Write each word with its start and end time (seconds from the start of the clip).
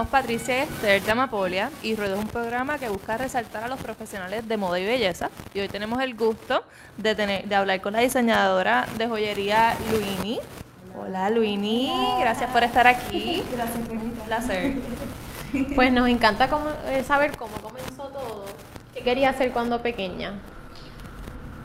somos 0.00 0.12
Patricia 0.12 0.62
Esther 0.62 1.02
de 1.02 1.10
Amapolia 1.12 1.70
y 1.82 1.94
Ruedo 1.94 2.14
es 2.14 2.20
un 2.20 2.28
programa 2.28 2.78
que 2.78 2.88
busca 2.88 3.18
resaltar 3.18 3.64
a 3.64 3.68
los 3.68 3.78
profesionales 3.80 4.48
de 4.48 4.56
moda 4.56 4.80
y 4.80 4.86
belleza. 4.86 5.28
Y 5.52 5.60
hoy 5.60 5.68
tenemos 5.68 6.00
el 6.00 6.14
gusto 6.14 6.64
de, 6.96 7.14
tener, 7.14 7.44
de 7.44 7.54
hablar 7.54 7.82
con 7.82 7.92
la 7.92 7.98
diseñadora 8.00 8.86
de 8.96 9.06
joyería 9.06 9.74
Luini. 9.92 10.40
Hola 10.98 11.28
Luini, 11.28 11.92
gracias 12.18 12.50
por 12.50 12.62
estar 12.62 12.86
aquí. 12.86 13.42
Gracias 13.52 13.86
por 13.86 13.96
Un 13.98 14.10
placer. 14.24 14.74
Pues 15.74 15.92
nos 15.92 16.08
encanta 16.08 16.48
cómo- 16.48 16.70
eh, 16.86 17.04
saber 17.04 17.36
cómo 17.36 17.52
comenzó 17.60 18.04
todo. 18.04 18.46
¿Qué 18.94 19.02
quería 19.02 19.28
hacer 19.30 19.52
cuando 19.52 19.82
pequeña? 19.82 20.32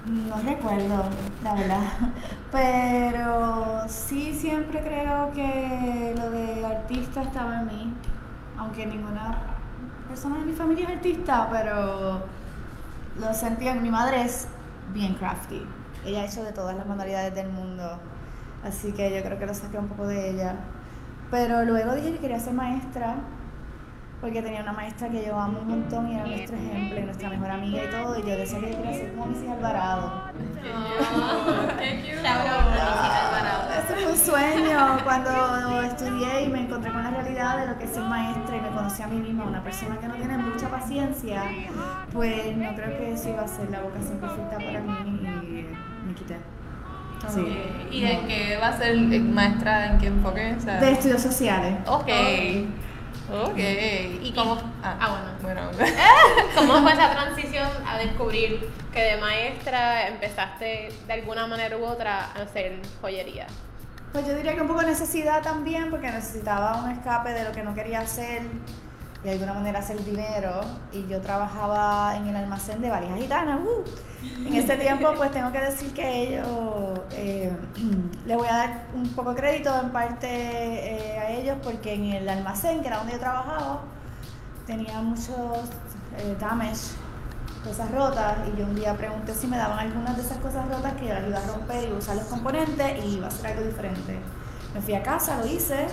No 0.05 0.36
recuerdo, 0.42 1.05
la 1.42 1.53
verdad. 1.53 1.83
Pero 2.52 3.88
sí, 3.88 4.33
siempre 4.33 4.81
creo 4.81 5.31
que 5.33 6.14
lo 6.17 6.31
de 6.31 6.66
artista 6.66 7.22
estaba 7.22 7.59
en 7.61 7.67
mí. 7.67 7.94
Aunque 8.58 8.86
ninguna 8.86 9.38
persona 10.08 10.38
de 10.39 10.45
mi 10.45 10.53
familia 10.53 10.86
es 10.86 10.95
artista, 10.95 11.48
pero 11.52 12.22
lo 13.20 13.34
sentía. 13.34 13.73
Mi 13.75 13.89
madre 13.89 14.23
es 14.23 14.48
bien 14.94 15.16
crafty. 15.16 15.66
Ella 16.06 16.22
ha 16.22 16.25
hecho 16.25 16.44
de 16.44 16.52
todas 16.53 16.76
las 16.76 16.86
manualidades 16.86 17.33
del 17.36 17.50
mundo. 17.50 18.00
Así 18.64 18.92
que 18.94 19.16
yo 19.16 19.23
creo 19.23 19.38
que 19.38 19.45
lo 19.45 19.53
saqué 19.53 19.78
un 19.78 19.88
poco 19.88 20.08
de 20.08 20.30
ella. 20.31 20.56
Pero 21.31 21.66
luego 21.66 21.95
dije 21.95 22.14
que 22.14 22.20
quería 22.20 22.39
ser 22.39 22.53
maestra. 22.53 23.16
Porque 24.22 24.42
tenía 24.42 24.61
una 24.61 24.72
maestra 24.72 25.09
que 25.09 25.26
yo 25.26 25.38
amo 25.38 25.59
un 25.59 25.67
montón 25.67 26.09
y 26.09 26.16
era 26.16 26.26
nuestro 26.26 26.56
ejemplo 26.56 27.00
y 27.00 27.03
nuestra 27.03 27.30
mejor 27.30 27.52
amiga 27.52 27.83
y 27.83 27.89
todo. 27.92 28.17
Y 28.17 28.21
yo 28.21 28.38
decía 28.38 28.60
que 28.60 28.71
yo 28.71 28.77
quería 28.77 28.94
ser 28.94 29.14
como 29.14 29.26
Missy 29.27 29.48
Alvarado. 29.48 30.32
Ese 33.77 33.94
fue 33.94 34.11
un 34.11 34.17
sueño 34.17 34.98
cuando 35.04 35.82
estudié 35.82 36.44
y 36.44 36.48
me 36.48 36.61
encontré 36.61 36.92
realidad 37.25 37.59
de 37.59 37.67
lo 37.67 37.77
que 37.77 37.86
es 37.86 37.91
ser 37.91 38.03
maestra 38.03 38.58
y 38.58 38.61
me 38.61 38.69
conocí 38.69 39.02
a 39.02 39.08
mí 39.08 39.17
misma, 39.17 39.45
una 39.45 39.63
persona 39.63 39.97
que 39.99 40.08
no 40.08 40.15
tiene 40.15 40.37
mucha 40.37 40.69
paciencia, 40.69 41.43
pues 42.13 42.55
no 42.55 42.75
creo 42.75 42.97
que 42.97 43.13
eso 43.13 43.30
iba 43.30 43.41
a 43.41 43.47
ser 43.47 43.69
la 43.69 43.81
vocación 43.81 44.17
perfecta 44.19 44.58
para 44.58 44.80
mí 44.80 44.93
y 45.02 46.08
me 46.08 46.14
quité. 46.14 46.37
Sí. 47.27 47.58
¿Y 47.91 48.02
de 48.02 48.19
qué 48.27 48.58
va 48.61 48.67
a 48.67 48.77
ser 48.77 48.95
maestra? 48.97 49.87
¿En 49.87 49.97
qué 49.97 50.08
enfoque? 50.08 50.55
O 50.58 50.61
sea, 50.61 50.80
De 50.80 50.91
estudios 50.91 51.21
sociales. 51.21 51.75
Ok. 51.87 52.09
Ok. 53.33 53.58
¿Y 54.21 54.31
cómo? 54.35 54.58
Ah, 54.83 55.25
bueno. 55.41 55.71
¿Cómo 56.55 56.81
fue 56.83 56.93
esa 56.93 57.11
transición 57.14 57.67
a 57.87 57.97
descubrir 57.97 58.69
que 58.93 59.02
de 59.02 59.17
maestra 59.17 60.08
empezaste 60.08 60.89
de 61.08 61.14
alguna 61.14 61.47
manera 61.47 61.75
u 61.77 61.85
otra 61.85 62.31
a 62.35 62.43
hacer 62.43 62.80
joyería? 63.02 63.47
Pues 64.15 64.27
yo 64.27 64.33
diría 64.33 64.55
que 64.55 64.61
un 64.61 64.70
poco 64.70 64.81
necesidad 64.81 65.42
también, 65.42 65.89
porque 65.89 66.09
necesitaba 66.09 66.81
un 66.81 66.89
escape 66.89 67.33
de 67.33 67.43
lo 67.43 67.52
que 67.52 67.64
no 67.64 67.76
quería 67.76 67.99
hacer 67.99 68.43
y 69.21 69.26
de 69.26 69.33
alguna 69.33 69.55
manera 69.55 69.80
hacer 69.80 70.02
dinero. 70.05 70.61
Y 70.93 71.05
yo 71.08 71.20
trabajaba 71.20 72.15
en 72.15 72.27
el 72.27 72.36
almacén 72.37 72.80
de 72.80 72.89
valijas 72.89 73.20
gitanas. 73.20 73.59
¡uh! 73.59 73.83
En 74.48 74.55
ese 74.55 74.77
tiempo, 74.77 75.11
pues 75.17 75.31
tengo 75.31 75.52
que 75.52 75.59
decir 75.59 75.93
que 75.93 76.30
ellos, 76.30 76.48
eh, 77.11 77.52
le 78.26 78.36
voy 78.37 78.48
a 78.48 78.55
dar 78.55 78.83
un 78.95 79.09
poco 79.09 79.31
de 79.31 79.36
crédito 79.36 79.77
en 79.81 79.89
parte 79.89 80.30
eh, 80.30 81.20
a 81.20 81.32
ellos, 81.32 81.58
porque 81.61 81.95
en 81.95 82.05
el 82.14 82.30
almacén, 82.30 82.80
que 82.80 82.87
era 82.87 82.99
donde 82.99 83.11
yo 83.11 83.20
trabajaba, 83.20 83.82
tenía 84.65 85.02
muchos 85.02 85.59
eh, 86.20 86.37
damage, 86.39 86.95
cosas 87.65 87.92
rotas, 87.92 88.37
y 88.48 88.59
yo 88.59 88.65
un 88.65 88.76
día 88.76 88.93
pregunté 88.93 89.33
si 89.33 89.48
me 89.48 89.58
daban 89.58 89.80
algunas 89.80 90.15
de 90.15 90.21
esas 90.21 90.37
cosas 90.37 90.70
rotas 90.70 90.93
que 90.93 91.05
iba 91.05 91.17
a 91.17 91.48
romper 91.48 91.89
y 91.89 91.93
usar 91.93 92.15
los 92.15 92.26
componentes 92.26 93.03
y 93.03 93.15
iba 93.15 93.26
a 93.26 93.30
hacer 93.30 93.48
algo 93.48 93.64
diferente. 93.64 94.20
Me 94.73 94.81
fui 94.81 94.93
a 94.93 95.02
casa, 95.02 95.37
lo 95.37 95.48
hice 95.48 95.87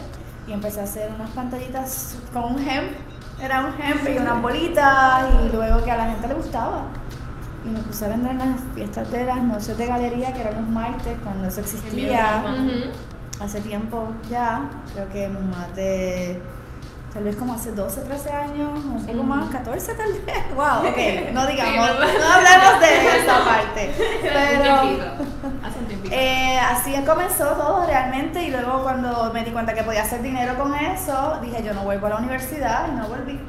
y 0.47 0.53
empecé 0.53 0.81
a 0.81 0.84
hacer 0.84 1.10
unas 1.15 1.31
pantallitas 1.31 2.16
con 2.33 2.55
un 2.55 2.59
hemp, 2.59 2.93
era 3.41 3.65
un 3.65 3.72
hemp 3.81 4.06
y 4.06 4.19
unas 4.19 4.43
bolitas 4.43 5.25
y 5.44 5.56
luego 5.56 5.83
que 5.83 5.91
a 5.91 5.97
la 5.97 6.06
gente 6.10 6.28
le 6.28 6.34
gustaba. 6.34 6.84
Y 7.65 7.71
me 7.71 7.81
puse 7.81 8.04
a 8.04 8.09
vender 8.09 8.33
en 8.33 8.39
las 8.39 8.60
fiestas 8.75 9.10
de 9.10 9.25
las 9.25 9.43
noches 9.43 9.78
de 9.78 9.87
galería, 9.87 10.33
que 10.34 10.41
eran 10.41 10.60
los 10.60 10.69
martes, 10.69 11.16
cuando 11.22 11.47
eso 11.47 11.60
existía 11.60 12.44
hace 13.41 13.60
tiempo 13.60 14.09
ya, 14.31 14.69
creo 14.93 15.09
que 15.09 15.28
más 15.28 15.75
de, 15.75 16.41
tal 17.12 17.25
vez 17.25 17.37
como 17.37 17.55
hace 17.55 17.73
12, 17.73 18.00
13 18.03 18.31
años, 18.31 18.71
un 18.84 19.05
poco 19.06 19.23
más, 19.23 19.50
14 19.50 19.95
tal 19.95 20.12
vez, 20.12 20.45
wow, 20.56 20.78
ok, 20.89 21.33
no 21.33 21.47
digamos, 21.47 21.89
no 22.21 22.33
hablemos 22.33 22.81
de 22.81 23.19
esa 23.19 23.45
parte, 23.45 23.95
pero 24.23 25.12
eh, 26.11 26.59
así 26.59 26.95
comenzó 27.06 27.45
todo 27.49 27.87
realmente 27.87 28.43
y 28.43 28.51
luego 28.51 28.83
cuando 28.83 29.31
me 29.33 29.45
di 29.45 29.51
cuenta 29.51 29.75
que 29.75 29.83
podía 29.83 30.03
hacer 30.03 30.22
dinero 30.22 30.56
con 30.56 30.75
eso, 30.75 31.39
dije 31.43 31.62
yo 31.62 31.75
no 31.75 31.83
vuelvo 31.83 32.06
a 32.06 32.11
la 32.11 32.17
universidad 32.17 32.89
y 32.89 32.97
no 32.97 33.06
volví. 33.09 33.41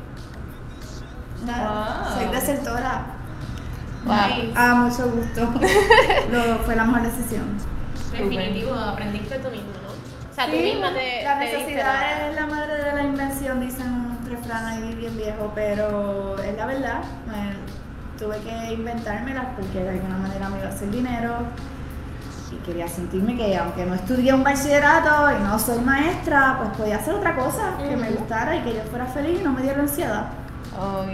Nada, 1.45 2.05
Wow. 2.09 2.17
soy 2.17 2.27
desertora. 2.33 3.05
Wow. 4.05 4.15
Ah, 4.55 4.75
mucho 4.75 5.09
gusto. 5.09 5.41
Lo- 6.31 6.57
fue 6.59 6.75
la 6.75 6.83
mejor 6.85 7.01
decisión. 7.03 7.57
Definitivo, 8.11 8.73
aprendiste 8.75 9.39
tú 9.39 9.49
mismo. 9.49 9.67
O 10.33 10.35
sea, 10.35 10.45
tú 10.47 10.51
misma 10.57 10.91
te, 10.93 11.23
la 11.23 11.37
te 11.37 11.45
diste 11.45 11.57
necesidad 11.59 11.93
la- 11.93 12.27
es 12.29 12.35
la 12.35 12.45
madre 12.47 12.83
de 12.83 12.91
la 12.93 13.03
invención, 13.03 13.59
dicen 13.61 13.87
un 13.87 14.17
refrán 14.29 14.65
ahí 14.65 14.95
bien 14.95 15.15
viejo, 15.15 15.51
pero 15.53 16.35
es 16.39 16.57
la 16.57 16.65
verdad. 16.65 17.01
Me- 17.27 17.53
tuve 18.17 18.37
que 18.39 18.73
inventármelas 18.73 19.45
porque 19.55 19.79
de 19.83 19.89
alguna 19.89 20.17
manera 20.17 20.49
me 20.49 20.57
iba 20.59 20.67
a 20.67 20.71
hacer 20.71 20.89
dinero 20.91 21.35
y 22.51 22.55
quería 22.65 22.87
sentirme 22.87 23.35
que 23.35 23.55
aunque 23.57 23.85
no 23.85 23.93
estudié 23.95 24.33
un 24.33 24.43
bachillerato 24.43 25.31
y 25.39 25.43
no 25.43 25.57
soy 25.59 25.79
maestra, 25.79 26.57
pues 26.59 26.69
podía 26.77 26.95
hacer 26.97 27.13
otra 27.15 27.35
cosa 27.35 27.75
que 27.77 27.95
me 27.95 28.09
gustara 28.11 28.55
y 28.55 28.61
que 28.61 28.73
yo 28.75 28.81
fuera 28.89 29.05
feliz 29.07 29.39
y 29.39 29.43
no 29.43 29.51
me 29.53 29.61
diera 29.61 29.81
ansiedad. 29.81 30.25
Ok. 30.77 31.09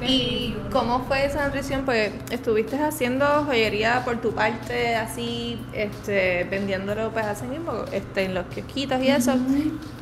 ¿Y 0.00 0.54
cómo 0.70 1.04
fue 1.06 1.24
esa 1.26 1.50
transición? 1.50 1.84
Pues 1.84 2.12
estuviste 2.30 2.78
haciendo 2.78 3.26
joyería 3.44 4.04
por 4.04 4.20
tu 4.20 4.32
parte, 4.32 4.94
así, 4.94 5.58
este, 5.72 6.44
vendiéndolo 6.44 7.10
pues 7.10 7.26
así 7.26 7.46
mismo, 7.46 7.84
este, 7.92 8.24
en 8.24 8.34
los 8.34 8.46
kiosquitos 8.46 9.02
y 9.02 9.08
eso. 9.08 9.34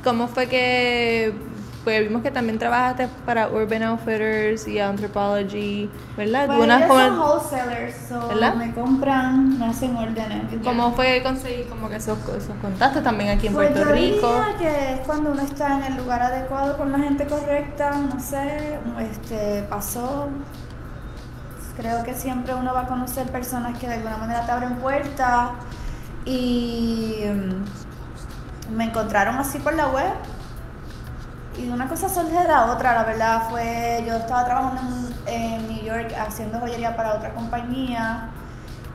¿Cómo 0.04 0.28
fue 0.28 0.48
que, 0.48 1.32
pues 1.86 2.00
vimos 2.02 2.20
que 2.20 2.32
también 2.32 2.58
trabajaste 2.58 3.06
para 3.24 3.46
Urban 3.48 3.84
Outfitters 3.84 4.66
y 4.66 4.80
Anthropology, 4.80 5.88
¿verdad? 6.16 6.46
Pues 6.46 6.54
Algunas 6.58 6.78
ellos 6.82 6.88
como- 6.88 7.00
son 7.06 7.18
wholesalers, 7.20 7.94
so 8.08 8.26
¿Verdad? 8.26 8.54
me 8.54 8.74
compran, 8.74 9.56
me 9.56 9.66
hacen 9.66 9.96
órdenes. 9.96 10.42
¿Cómo 10.64 10.90
fue 10.94 11.22
conseguir 11.22 11.68
como 11.68 11.88
que 11.88 11.94
esos, 11.94 12.18
esos 12.30 12.56
contactos 12.60 13.04
también 13.04 13.30
aquí 13.30 13.46
en 13.46 13.54
Pues 13.54 13.70
Puerto 13.70 13.88
yo 13.88 13.94
Rico? 13.94 14.26
diría 14.26 14.56
que 14.58 14.94
es 14.94 15.00
cuando 15.06 15.30
uno 15.30 15.42
está 15.42 15.76
en 15.78 15.84
el 15.92 15.96
lugar 15.98 16.22
adecuado 16.22 16.76
con 16.76 16.90
la 16.90 16.98
gente 16.98 17.24
correcta, 17.28 17.92
no 17.92 18.18
sé, 18.18 18.80
este, 19.08 19.62
pasó. 19.70 20.28
Creo 21.76 22.02
que 22.02 22.14
siempre 22.14 22.52
uno 22.52 22.74
va 22.74 22.80
a 22.80 22.86
conocer 22.88 23.28
personas 23.30 23.78
que 23.78 23.86
de 23.86 23.94
alguna 23.94 24.16
manera 24.16 24.44
te 24.44 24.50
abren 24.50 24.74
puertas 24.78 25.50
y 26.24 27.14
mm, 27.28 28.74
me 28.76 28.84
encontraron 28.86 29.36
así 29.36 29.60
por 29.60 29.74
la 29.74 29.86
web 29.86 30.10
y 31.58 31.66
de 31.66 31.72
una 31.72 31.88
cosa 31.88 32.08
surge 32.08 32.32
de 32.36 32.48
la 32.48 32.66
otra, 32.66 32.94
la 32.94 33.04
verdad 33.04 33.48
fue, 33.50 34.04
yo 34.06 34.16
estaba 34.16 34.44
trabajando 34.44 34.80
en, 35.26 35.34
en 35.34 35.68
New 35.68 35.82
York 35.84 36.12
haciendo 36.18 36.60
joyería 36.60 36.96
para 36.96 37.14
otra 37.14 37.32
compañía 37.34 38.28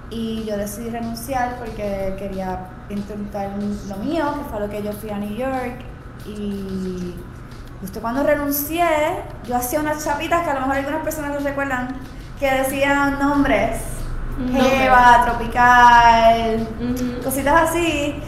y 0.09 0.43
yo 0.45 0.57
decidí 0.57 0.89
renunciar 0.89 1.55
porque 1.57 2.15
quería 2.19 2.59
intentar 2.89 3.49
lo 3.87 3.95
mío, 3.97 4.33
que 4.37 4.49
fue 4.49 4.59
lo 4.59 4.69
que 4.69 4.83
yo 4.83 4.91
fui 4.93 5.09
a 5.09 5.17
New 5.17 5.35
York 5.35 5.81
y 6.25 7.15
justo 7.79 7.99
cuando 7.99 8.23
renuncié, 8.23 8.85
yo 9.45 9.55
hacía 9.55 9.79
unas 9.79 10.03
chapitas 10.03 10.43
que 10.43 10.51
a 10.51 10.53
lo 10.53 10.61
mejor 10.61 10.77
algunas 10.77 11.03
personas 11.03 11.31
no 11.31 11.39
recuerdan, 11.39 11.95
que 12.39 12.51
decían 12.51 13.17
nombres, 13.19 13.79
Jeva, 14.51 15.21
Tropical, 15.25 16.67
Ujú. 16.79 17.23
cositas 17.23 17.69
así. 17.69 18.21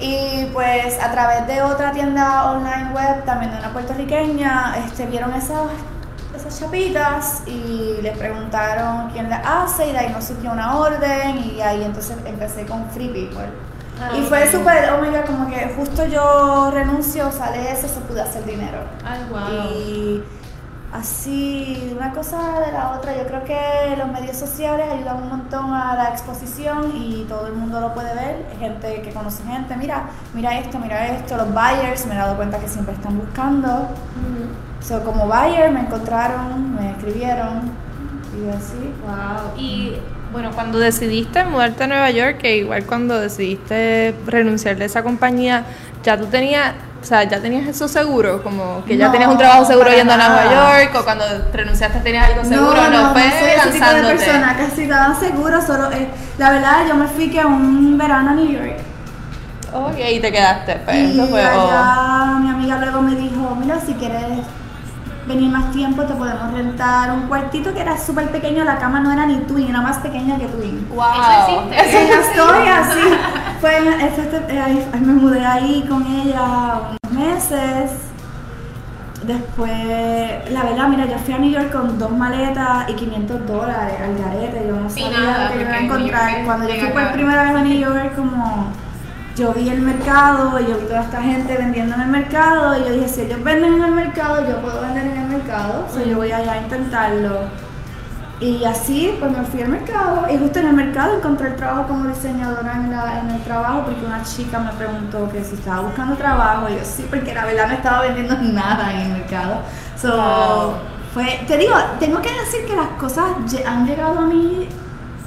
Y 0.00 0.46
pues 0.54 0.98
a 1.02 1.12
través 1.12 1.46
de 1.46 1.60
otra 1.62 1.92
tienda 1.92 2.52
online 2.52 2.90
web, 2.94 3.24
también 3.26 3.52
de 3.52 3.58
una 3.58 3.72
puertorriqueña, 3.72 4.76
este, 4.86 5.06
vieron 5.06 5.34
esas, 5.34 5.68
esas 6.34 6.58
chapitas 6.58 7.42
y 7.46 7.98
les 8.00 8.16
preguntaron 8.16 9.10
quién 9.10 9.28
las 9.28 9.46
hace 9.46 9.88
y 9.88 9.92
de 9.92 9.98
ahí 9.98 10.08
nos 10.10 10.24
surgió 10.24 10.52
una 10.52 10.78
orden 10.78 11.38
y 11.38 11.60
ahí 11.60 11.84
entonces 11.84 12.16
empecé 12.24 12.64
con 12.64 12.88
Free 12.90 13.08
People. 13.08 13.50
Ah, 14.02 14.16
y 14.16 14.22
fue 14.22 14.50
súper, 14.50 14.90
oh 14.92 15.02
my 15.02 15.08
God, 15.08 15.26
como 15.26 15.50
que 15.50 15.74
justo 15.76 16.06
yo 16.06 16.70
renuncio, 16.70 17.30
sale 17.30 17.70
eso, 17.70 17.86
se 17.86 18.00
pude 18.00 18.22
hacer 18.22 18.46
dinero. 18.46 18.78
Ay, 19.04 19.20
wow. 19.30 19.70
Y 19.70 20.24
así, 20.92 21.92
una 21.96 22.12
cosa 22.12 22.60
de 22.60 22.72
la 22.72 22.92
otra, 22.92 23.16
yo 23.16 23.26
creo 23.26 23.44
que 23.44 23.96
los 23.96 24.08
medios 24.08 24.36
sociales 24.36 24.86
ayudan 24.90 25.22
un 25.22 25.28
montón 25.28 25.72
a 25.72 25.94
la 25.94 26.08
exposición 26.10 26.92
y 26.96 27.24
todo 27.28 27.46
el 27.46 27.52
mundo 27.54 27.80
lo 27.80 27.94
puede 27.94 28.14
ver. 28.14 28.46
Gente 28.58 29.02
que 29.02 29.12
conoce 29.12 29.42
gente, 29.44 29.76
mira, 29.76 30.10
mira 30.34 30.58
esto, 30.58 30.78
mira 30.78 31.08
esto. 31.08 31.36
Los 31.36 31.48
buyers 31.48 32.06
me 32.06 32.14
he 32.14 32.18
dado 32.18 32.36
cuenta 32.36 32.58
que 32.58 32.68
siempre 32.68 32.94
están 32.94 33.18
buscando. 33.18 33.88
So, 34.80 35.04
como 35.04 35.26
buyer 35.26 35.70
me 35.70 35.80
encontraron, 35.80 36.74
me 36.74 36.90
escribieron 36.92 37.70
y 38.34 38.48
así. 38.48 38.94
Wow. 39.04 39.58
Y 39.58 39.96
Bueno, 40.32 40.52
cuando 40.52 40.78
decidiste 40.78 41.44
mudarte 41.44 41.84
a 41.84 41.86
Nueva 41.88 42.10
York, 42.12 42.38
que 42.38 42.56
igual 42.58 42.84
cuando 42.86 43.18
decidiste 43.18 44.14
renunciar 44.26 44.76
de 44.76 44.84
esa 44.84 45.02
compañía, 45.02 45.64
ya 46.02 46.16
tú 46.16 46.26
tenías, 46.26 46.74
o 47.00 47.04
sea, 47.04 47.24
ya 47.24 47.40
tenías 47.40 47.66
eso 47.68 47.88
seguro, 47.88 48.42
como 48.42 48.84
que 48.84 48.96
ya 48.96 49.06
No, 49.06 49.12
tenías 49.12 49.30
un 49.30 49.38
trabajo 49.38 49.64
seguro 49.64 49.90
yendo 49.90 50.12
a 50.12 50.16
Nueva 50.16 50.44
nada. 50.44 50.82
York, 50.82 50.96
o 50.98 51.04
cuando 51.04 51.24
renunciaste 51.52 52.00
tenías 52.00 52.28
algo 52.30 52.44
seguro, 52.44 52.74
no, 52.74 52.90
no, 52.90 53.12
fue 53.12 53.24
no 53.24 53.30
soy 53.30 53.48
ese 53.48 53.70
tipo 53.70 53.86
de 53.86 54.02
persona, 54.02 54.56
casi 54.56 54.86
nada 54.86 55.14
seguro, 55.18 55.62
solo, 55.62 55.90
eh, 55.92 56.08
la 56.38 56.50
verdad 56.50 56.86
yo 56.88 56.94
me 56.94 57.06
fui 57.06 57.30
que 57.30 57.44
un 57.44 57.96
verano 57.98 58.30
a 58.30 58.34
New 58.34 58.50
York 58.50 58.76
Ok, 59.72 59.98
y 60.14 60.18
te 60.20 60.32
quedaste, 60.32 60.80
pues, 60.84 60.96
y 60.96 61.12
eso 61.12 61.28
fue, 61.28 61.44
oh. 61.46 61.48
allá 61.70 62.38
mi 62.40 62.48
amiga 62.50 62.78
luego 62.78 63.02
me 63.02 63.14
dijo, 63.14 63.56
mira, 63.60 63.78
si 63.78 63.94
quieres 63.94 64.38
venir 65.28 65.48
más 65.48 65.70
tiempo 65.70 66.02
te 66.02 66.14
podemos 66.14 66.52
rentar 66.52 67.12
un 67.12 67.28
cuartito 67.28 67.72
que 67.72 67.80
era 67.80 67.96
súper 67.96 68.30
pequeño, 68.30 68.64
la 68.64 68.78
cama 68.78 68.98
no 68.98 69.12
era 69.12 69.26
ni 69.26 69.36
twin, 69.42 69.68
era 69.68 69.80
más 69.80 69.98
pequeña 69.98 70.36
que 70.38 70.46
twin. 70.46 70.88
wow. 70.92 71.04
Eso 71.12 71.52
existe. 71.52 71.88
Esa 71.88 72.00
es 72.02 72.10
la 72.10 72.20
historia, 72.20 72.80
así. 72.80 73.00
Fue, 73.60 73.76
ese- 73.78 74.22
este- 74.22 74.56
eh, 74.56 74.86
me 75.00 75.12
mudé 75.12 75.44
ahí 75.44 75.84
con 75.88 76.06
ella 76.06 76.80
unos 77.02 77.12
meses. 77.12 77.90
Después, 79.22 79.70
la 80.50 80.62
verdad, 80.64 80.88
mira, 80.88 81.04
yo 81.04 81.18
fui 81.18 81.34
a 81.34 81.38
New 81.38 81.50
York 81.50 81.70
con 81.70 81.98
dos 81.98 82.10
maletas 82.10 82.88
y 82.88 82.94
500 82.94 83.46
dólares 83.46 83.94
al 84.02 84.16
garete. 84.16 84.66
Yo 84.66 84.76
no 84.76 84.88
sabía 84.88 85.20
nada, 85.20 85.44
lo 85.50 85.52
que 85.52 85.60
iba 85.60 85.72
a 85.72 85.80
encontrar. 85.84 86.30
York 86.30 86.44
Cuando 86.46 86.68
yo 86.68 86.74
fui 86.80 86.88
por 86.88 87.12
primera 87.12 87.42
vez 87.42 87.54
a 87.54 87.60
New 87.62 87.78
York, 87.78 88.16
como 88.16 88.66
yo 89.36 89.52
vi 89.52 89.68
el 89.68 89.82
mercado 89.82 90.58
y 90.58 90.66
yo 90.66 90.78
vi 90.78 90.86
toda 90.86 91.02
esta 91.02 91.20
gente 91.22 91.54
vendiendo 91.58 91.94
en 91.96 92.00
el 92.00 92.08
mercado 92.08 92.78
y 92.78 92.84
yo 92.84 92.92
dije, 92.92 93.08
si 93.08 93.20
ellos 93.22 93.44
venden 93.44 93.74
en 93.74 93.84
el 93.84 93.92
mercado, 93.92 94.48
yo 94.48 94.56
puedo 94.62 94.80
vender 94.80 95.06
en 95.06 95.16
el 95.18 95.28
mercado. 95.28 95.86
O 95.88 95.94
sea, 95.94 96.02
yo 96.06 96.16
voy 96.16 96.32
allá 96.32 96.52
a 96.52 96.56
intentarlo. 96.62 97.40
Y 98.40 98.64
así, 98.64 99.14
pues 99.20 99.36
me 99.36 99.44
fui 99.44 99.60
al 99.60 99.68
mercado 99.68 100.26
y 100.32 100.38
justo 100.38 100.60
en 100.60 100.68
el 100.68 100.72
mercado 100.72 101.14
encontré 101.18 101.48
el 101.48 101.56
trabajo 101.56 101.86
como 101.88 102.06
diseñadora 102.08 102.72
en, 102.74 102.90
la- 102.90 103.20
en 103.20 103.30
el 103.30 103.42
trabajo 103.42 103.82
porque 103.84 104.04
una 104.06 104.22
chica 104.22 104.58
me 104.58 104.72
preguntó 104.72 105.28
que 105.30 105.44
si 105.44 105.56
estaba 105.56 105.82
buscando 105.82 106.16
trabajo 106.16 106.66
y 106.70 106.72
yo 106.76 106.80
sí, 106.82 107.06
porque 107.10 107.34
la 107.34 107.44
verdad 107.44 107.68
no 107.68 107.74
estaba 107.74 108.00
vendiendo 108.00 108.34
nada 108.40 108.92
en 108.94 109.00
el 109.00 109.12
mercado. 109.18 109.56
So, 110.00 110.08
Wow. 110.16 110.72
fue, 111.12 111.40
te 111.46 111.58
digo, 111.58 111.74
tengo 111.98 112.22
que 112.22 112.30
decir 112.32 112.64
que 112.66 112.74
las 112.74 112.88
cosas 112.98 113.24
han 113.66 113.86
llegado 113.86 114.18
a 114.20 114.22
mí, 114.26 114.66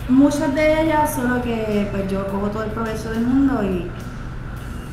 muchas 0.09 0.55
de 0.55 0.81
ellas, 0.81 1.13
solo 1.13 1.39
que 1.43 1.87
pues 1.91 2.09
yo 2.11 2.25
cojo 2.29 2.47
todo 2.47 2.63
el 2.63 2.71
progreso 2.71 3.11
del 3.11 3.27
mundo 3.27 3.61
y 3.63 3.91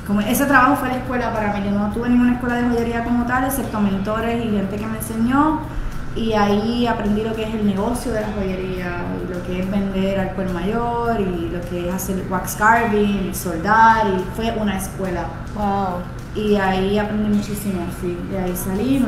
como 0.06 0.20
ese 0.20 0.44
trabajo 0.44 0.76
fue 0.76 0.88
la 0.88 0.96
escuela 0.96 1.32
para 1.32 1.52
mí, 1.54 1.64
yo 1.64 1.70
no 1.70 1.90
tuve 1.92 2.08
ninguna 2.10 2.32
escuela 2.34 2.56
de 2.56 2.68
joyería 2.68 3.02
como 3.04 3.24
tal, 3.24 3.44
excepto 3.44 3.80
mentores 3.80 4.44
y 4.44 4.50
gente 4.50 4.76
que 4.76 4.86
me 4.86 4.98
enseñó. 4.98 5.60
Y 6.16 6.32
ahí 6.32 6.86
aprendí 6.86 7.22
lo 7.22 7.34
que 7.34 7.44
es 7.44 7.54
el 7.54 7.64
negocio 7.66 8.12
de 8.12 8.20
la 8.22 8.26
joyería, 8.36 9.04
y 9.22 9.32
lo 9.32 9.42
que 9.44 9.60
es 9.60 9.70
vender 9.70 10.18
al 10.18 10.30
por 10.30 10.50
mayor, 10.52 11.20
y 11.20 11.50
lo 11.50 11.60
que 11.70 11.88
es 11.88 11.94
hacer 11.94 12.24
wax 12.28 12.56
carving, 12.56 13.28
y 13.30 13.34
soldar, 13.34 14.06
y 14.08 14.24
fue 14.34 14.52
una 14.60 14.76
escuela. 14.76 15.26
Wow. 15.54 15.98
Y 16.34 16.56
ahí 16.56 16.98
aprendí 16.98 17.36
muchísimo, 17.36 17.82
sí. 18.00 18.18
De 18.30 18.38
ahí 18.38 18.56
salí 18.56 19.04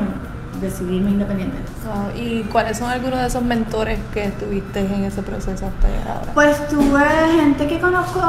decidí 0.60 0.96
irme 0.96 1.10
independiente. 1.10 1.56
Wow. 1.84 2.16
¿Y 2.16 2.42
cuáles 2.44 2.78
son 2.78 2.88
algunos 2.88 3.18
de 3.18 3.26
esos 3.26 3.42
mentores 3.42 3.98
que 4.14 4.26
estuviste 4.26 4.80
en 4.80 5.04
ese 5.04 5.22
proceso 5.22 5.66
hasta 5.66 5.88
llegar 5.88 6.18
ahora? 6.18 6.32
Pues 6.34 6.68
tuve 6.68 7.04
gente 7.36 7.66
que 7.66 7.80
conozco, 7.80 8.20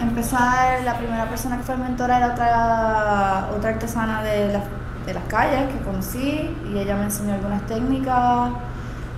empezar, 0.00 0.82
la 0.84 0.96
primera 0.96 1.28
persona 1.28 1.56
que 1.56 1.64
fue 1.64 1.76
mentora 1.76 2.18
era 2.18 2.26
otra, 2.28 3.48
otra 3.56 3.70
artesana 3.70 4.22
de, 4.22 4.52
las- 4.52 4.62
de 5.06 5.14
las 5.14 5.24
calles 5.24 5.68
que 5.72 5.84
conocí 5.84 6.56
y 6.72 6.78
ella 6.78 6.96
me 6.96 7.04
enseñó 7.04 7.34
algunas 7.34 7.62
técnicas, 7.66 8.50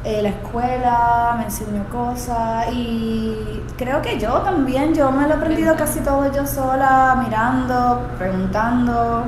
eh, 0.04 0.22
la 0.22 0.28
escuela 0.28 1.34
me 1.38 1.44
enseñó 1.44 1.84
cosas 1.90 2.66
y 2.72 3.62
creo 3.76 4.02
que 4.02 4.18
yo 4.18 4.32
también, 4.42 4.94
yo 4.94 5.10
me 5.10 5.26
lo 5.26 5.34
he 5.34 5.36
aprendido 5.36 5.76
casi 5.76 6.00
todo 6.00 6.32
yo 6.32 6.46
sola, 6.46 7.20
mirando, 7.24 8.06
preguntando 8.18 9.24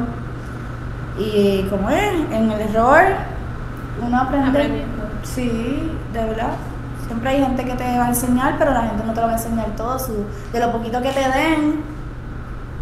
y 1.19 1.62
como 1.64 1.90
es, 1.90 2.12
en 2.32 2.50
el 2.50 2.60
error 2.60 3.02
uno 4.06 4.20
aprende. 4.20 4.49
Aprendiendo. 4.50 5.05
Sí, 5.22 5.93
de 6.12 6.25
verdad. 6.25 6.52
Siempre 7.06 7.31
hay 7.31 7.43
gente 7.43 7.64
que 7.64 7.75
te 7.75 7.99
va 7.99 8.06
a 8.06 8.08
enseñar, 8.08 8.56
pero 8.58 8.72
la 8.72 8.82
gente 8.82 9.02
no 9.05 9.12
te 9.12 9.20
lo 9.20 9.26
va 9.26 9.32
a 9.32 9.37
enseñar 9.37 9.70
todo. 9.76 9.99
Su, 9.99 10.26
de 10.52 10.60
lo 10.60 10.72
poquito 10.72 11.00
que 11.02 11.10
te 11.10 11.20
den, 11.20 11.82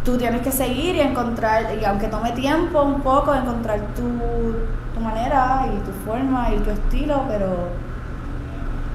tú 0.06 0.16
tienes 0.16 0.40
que 0.40 0.52
seguir 0.52 0.94
y 0.94 1.00
encontrar, 1.00 1.66
y 1.78 1.84
aunque 1.84 2.06
tome 2.06 2.30
tiempo 2.30 2.80
un 2.80 3.00
poco, 3.00 3.34
encontrar 3.34 3.80
tu, 3.96 4.04
tu 4.94 5.00
manera 5.00 5.66
y 5.66 5.84
tu 5.84 5.90
forma 6.08 6.54
y 6.54 6.58
tu 6.60 6.70
estilo, 6.70 7.24
pero 7.28 7.70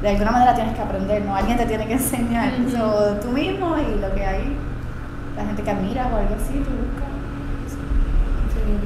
de 0.01 0.07
alguna 0.09 0.31
manera 0.31 0.55
tienes 0.55 0.73
que 0.73 0.81
aprender, 0.81 1.23
¿no? 1.25 1.35
Alguien 1.35 1.57
te 1.57 1.65
tiene 1.65 1.85
que 1.85 1.93
enseñar. 1.93 2.53
Ujú. 2.61 2.71
So, 2.71 3.19
tú 3.21 3.27
mismo 3.27 3.75
y 3.77 3.99
lo 3.99 4.15
que 4.15 4.25
hay, 4.25 4.55
la 5.35 5.45
gente 5.45 5.61
que 5.61 5.69
admiras 5.69 6.07
o 6.13 6.15
algo 6.15 6.35
así, 6.35 6.53
tú 6.53 6.71
buscas. 6.71 7.11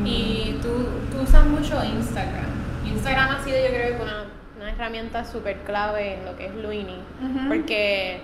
Y 0.03 0.59
tú, 0.63 0.69
tú 1.11 1.23
usas 1.23 1.45
mucho 1.45 1.75
Instagram. 1.83 2.49
Instagram 2.87 3.35
ha 3.35 3.43
sido 3.43 3.57
yo 3.57 3.67
creo 3.67 3.97
que 3.97 4.03
una, 4.03 4.23
una 4.59 4.71
herramienta 4.71 5.23
súper 5.23 5.57
clave 5.59 6.15
en 6.15 6.25
lo 6.25 6.35
que 6.35 6.47
es 6.47 6.55
Luini. 6.55 6.97
Porque 7.47 8.21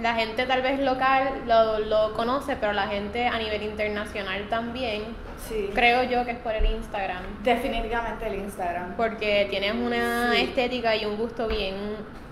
la 0.00 0.14
gente 0.14 0.44
tal 0.46 0.62
vez 0.62 0.80
local 0.80 1.28
lo, 1.46 1.78
lo 1.80 2.12
conoce, 2.14 2.56
pero 2.56 2.72
la 2.72 2.86
gente 2.88 3.26
a 3.26 3.38
nivel 3.38 3.62
internacional 3.62 4.46
también. 4.50 5.02
Sí. 5.48 5.70
Creo 5.74 6.02
yo 6.02 6.24
que 6.24 6.32
es 6.32 6.38
por 6.38 6.52
el 6.54 6.66
Instagram. 6.66 7.22
Definitivamente 7.42 8.26
el 8.26 8.34
Instagram. 8.36 8.94
Porque 8.96 9.46
tienes 9.48 9.74
una 9.74 10.32
Sí. 10.32 10.42
estética 10.42 10.94
y 10.96 11.04
un 11.06 11.16
gusto 11.16 11.46
bien 11.48 11.74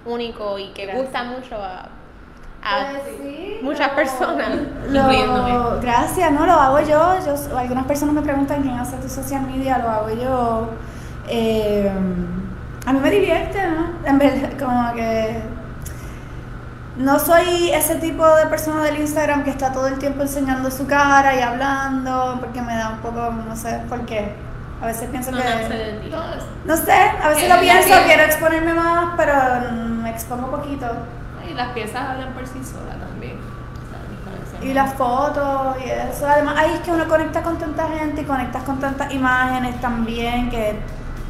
único 0.05 0.59
y 0.59 0.69
que 0.73 0.85
Gracias. 0.87 1.05
gusta 1.05 1.25
mucho 1.25 1.57
a, 1.63 1.89
a 2.63 2.91
Pues 2.91 3.03
sí, 3.23 3.59
muchas 3.63 3.91
personas, 3.91 4.51
lo- 4.89 5.81
gracias, 5.81 6.33
no 6.33 6.45
lo 6.47 6.53
hago 6.53 6.81
yo. 6.81 7.15
yo. 7.25 7.57
Algunas 7.59 7.87
personas 7.87 8.15
me 8.15 8.23
preguntan 8.23 8.63
quién 8.63 8.75
hace 8.79 8.97
tu 8.97 9.09
social 9.09 9.43
media, 9.43 9.79
lo 9.79 9.89
hago 9.91 10.11
yo. 10.15 10.69
Eh, 11.29 11.91
a 12.87 12.93
mí 12.93 13.01
me 13.01 13.11
divierte, 13.11 13.59
¿no? 13.67 14.07
En 14.07 14.19
verdad, 14.19 14.51
como 14.59 14.93
que 14.95 15.41
no 16.97 17.19
soy 17.19 17.71
ese 17.71 17.97
tipo 17.97 18.25
de 18.37 18.47
persona 18.47 18.83
del 18.85 19.01
Instagram 19.01 19.43
que 19.43 19.51
está 19.51 19.73
todo 19.73 19.89
el 19.89 19.99
tiempo 19.99 20.23
enseñando 20.23 20.71
su 20.71 20.87
cara 20.87 21.35
y 21.35 21.41
hablando, 21.41 22.37
porque 22.41 22.63
me 22.63 22.77
da 22.77 22.91
un 22.91 22.99
poco, 22.99 23.31
no 23.31 23.57
sé 23.57 23.83
por 23.89 24.07
qué. 24.07 24.35
A 24.81 24.87
veces 24.87 25.09
pienso 25.09 25.31
No 25.31 25.39
que. 25.39 26.01
ti. 26.03 26.13
No 26.65 26.77
sé, 26.77 26.93
a 26.93 27.29
veces 27.31 27.49
lo 27.49 27.61
pienso, 27.61 27.95
quiero 28.05 28.23
exponerme 28.23 28.75
más, 28.75 29.15
pero 29.17 29.33
mm, 29.73 30.03
me 30.03 30.11
expongo 30.11 30.51
poquito. 30.51 30.87
Y 31.49 31.55
las 31.55 31.69
piezas 31.73 32.11
hablan 32.11 32.33
por 32.33 32.47
sí 32.47 32.61
solas 32.63 32.99
también. 32.99 33.39
Y 34.63 34.73
las 34.73 34.95
fotos 34.95 35.77
y 35.85 35.91
eso. 35.91 36.27
Además, 36.27 36.55
ahí 36.59 36.73
es 36.75 36.81
que 36.81 36.91
uno 36.91 37.07
conecta 37.09 37.43
con 37.43 37.59
tanta 37.59 37.89
gente 37.89 38.23
y 38.23 38.25
conectas 38.25 38.63
con 38.63 38.79
tantas 38.79 39.13
imágenes 39.13 39.81
también 39.81 40.49
que, 40.49 40.79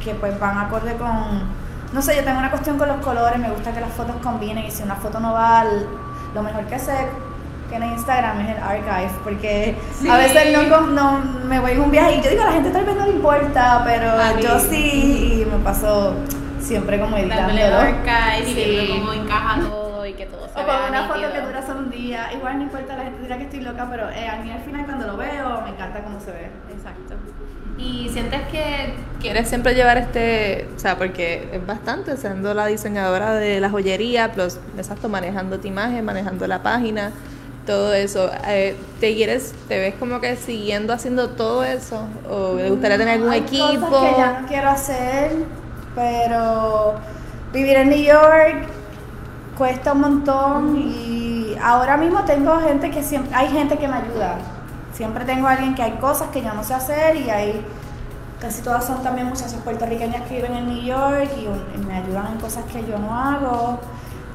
que 0.03 0.13
pues 0.15 0.39
van 0.39 0.57
acorde 0.57 0.95
con... 0.95 1.64
No 1.93 2.01
sé, 2.01 2.15
yo 2.15 2.23
tengo 2.23 2.39
una 2.39 2.49
cuestión 2.51 2.77
con 2.77 2.87
los 2.89 2.97
colores, 2.97 3.39
me 3.39 3.49
gusta 3.49 3.71
que 3.71 3.79
las 3.79 3.91
fotos 3.93 4.15
combinen 4.21 4.65
y 4.65 4.71
si 4.71 4.83
una 4.83 4.95
foto 4.95 5.19
no 5.19 5.33
va, 5.33 5.61
al- 5.61 5.87
lo 6.33 6.43
mejor 6.43 6.65
que 6.65 6.75
hacer 6.75 7.07
que 7.69 7.75
en 7.77 7.83
Instagram 7.83 8.41
es 8.41 8.57
el 8.57 8.61
archive, 8.63 9.09
porque 9.23 9.75
Sí. 9.99 10.07
a 10.09 10.17
veces 10.17 10.55
no, 10.69 10.81
no 10.81 11.19
me 11.45 11.59
voy 11.59 11.71
en 11.71 11.81
un 11.81 11.89
viaje 11.91 12.17
y 12.17 12.21
yo 12.21 12.29
digo, 12.29 12.43
a 12.43 12.47
la 12.47 12.51
gente 12.51 12.69
tal 12.69 12.85
vez 12.85 12.95
no 12.95 13.05
le 13.05 13.13
importa, 13.13 13.81
pero 13.85 14.11
A 14.11 14.33
mí. 14.33 14.41
yo 14.43 14.59
sí 14.59 15.41
y 15.41 15.45
me 15.45 15.57
paso 15.63 16.13
siempre 16.59 16.99
como 16.99 17.15
Dándole 17.17 17.33
editándolo. 17.35 17.77
archive 17.77 18.49
y 18.49 18.53
Sí. 18.53 18.69
viendo 18.69 18.95
cómo 18.99 19.13
encaja 19.13 19.59
todo 19.61 20.05
y 20.05 20.13
que 20.13 20.25
todo 20.27 20.47
se 20.47 20.59
O 20.61 20.65
con 20.65 20.75
una 20.89 21.07
foto 21.07 21.31
que 21.33 21.41
dura 21.41 21.65
solo 21.65 21.79
un 21.79 21.89
día, 21.89 22.33
igual 22.33 22.57
no 22.57 22.63
importa, 22.63 22.97
la 22.97 23.03
gente 23.05 23.21
dirá 23.21 23.37
que 23.37 23.43
estoy 23.45 23.61
loca, 23.61 23.87
pero 23.89 24.09
eh, 24.11 24.27
a 24.27 24.35
mí 24.43 24.51
al 24.51 24.61
final 24.61 24.85
cuando 24.85 25.07
lo 25.07 25.17
veo 25.17 25.61
me 25.61 25.69
encanta 25.69 26.03
cómo 26.03 26.19
se 26.19 26.31
ve. 26.31 26.51
Exacto. 26.71 27.15
¿Y 27.77 28.09
sientes 28.09 28.41
que 28.51 28.93
quieres 29.19 29.49
siempre 29.49 29.73
llevar 29.75 29.97
este, 29.97 30.67
o 30.75 30.79
sea, 30.79 30.97
porque 30.97 31.49
es 31.51 31.65
bastante 31.65 32.15
siendo 32.15 32.53
la 32.53 32.67
diseñadora 32.67 33.33
de 33.33 33.59
la 33.59 33.69
joyería, 33.69 34.31
plus, 34.31 34.59
exacto, 34.77 35.09
manejando 35.09 35.59
tu 35.59 35.67
imagen, 35.67 36.05
manejando 36.05 36.47
la 36.47 36.63
página, 36.63 37.11
todo 37.65 37.93
eso, 37.93 38.29
eh, 38.47 38.77
¿te 38.99 39.15
quieres, 39.15 39.53
te 39.67 39.79
ves 39.79 39.95
como 39.95 40.21
que 40.21 40.35
siguiendo 40.35 40.93
haciendo 40.93 41.31
todo 41.31 41.63
eso? 41.63 42.07
¿O 42.29 42.55
te 42.55 42.69
gustaría 42.69 42.97
tener 42.97 43.15
algún 43.15 43.31
Hay 43.31 43.39
equipo? 43.39 43.87
cosas 43.87 44.11
que 44.11 44.17
ya 44.21 44.39
no 44.39 44.47
quiero 44.47 44.69
hacer, 44.69 45.31
pero 45.95 46.95
vivir 47.51 47.77
en 47.77 47.89
New 47.89 48.03
York 48.03 48.67
cuesta 49.57 49.93
un 49.93 50.01
montón 50.01 50.77
y 50.77 51.55
ahora 51.61 51.97
mismo 51.97 52.23
tengo 52.23 52.59
gente 52.59 52.91
que 52.91 53.03
siempre, 53.03 53.33
hay 53.35 53.47
gente 53.47 53.77
que 53.77 53.87
me 53.87 53.95
ayuda. 53.95 54.37
Siempre 54.95 55.25
tengo 55.25 55.47
alguien 55.47 55.75
que 55.75 55.81
hay 55.81 55.91
cosas 55.93 56.29
que 56.29 56.41
yo 56.41 56.53
no 56.53 56.63
sé 56.63 56.73
hacer 56.73 57.17
y 57.17 57.29
hay 57.29 57.65
casi 58.39 58.61
todas 58.61 58.85
son 58.85 59.03
también 59.03 59.27
muchachas 59.27 59.55
puertorriqueñas 59.55 60.21
que 60.21 60.35
viven 60.35 60.55
en 60.55 60.67
New 60.67 60.83
York 60.83 61.29
y, 61.37 61.41
y 61.41 61.83
me 61.85 61.97
ayudan 61.97 62.27
en 62.33 62.39
cosas 62.39 62.63
que 62.71 62.85
yo 62.85 62.97
no 62.97 63.13
hago. 63.13 63.79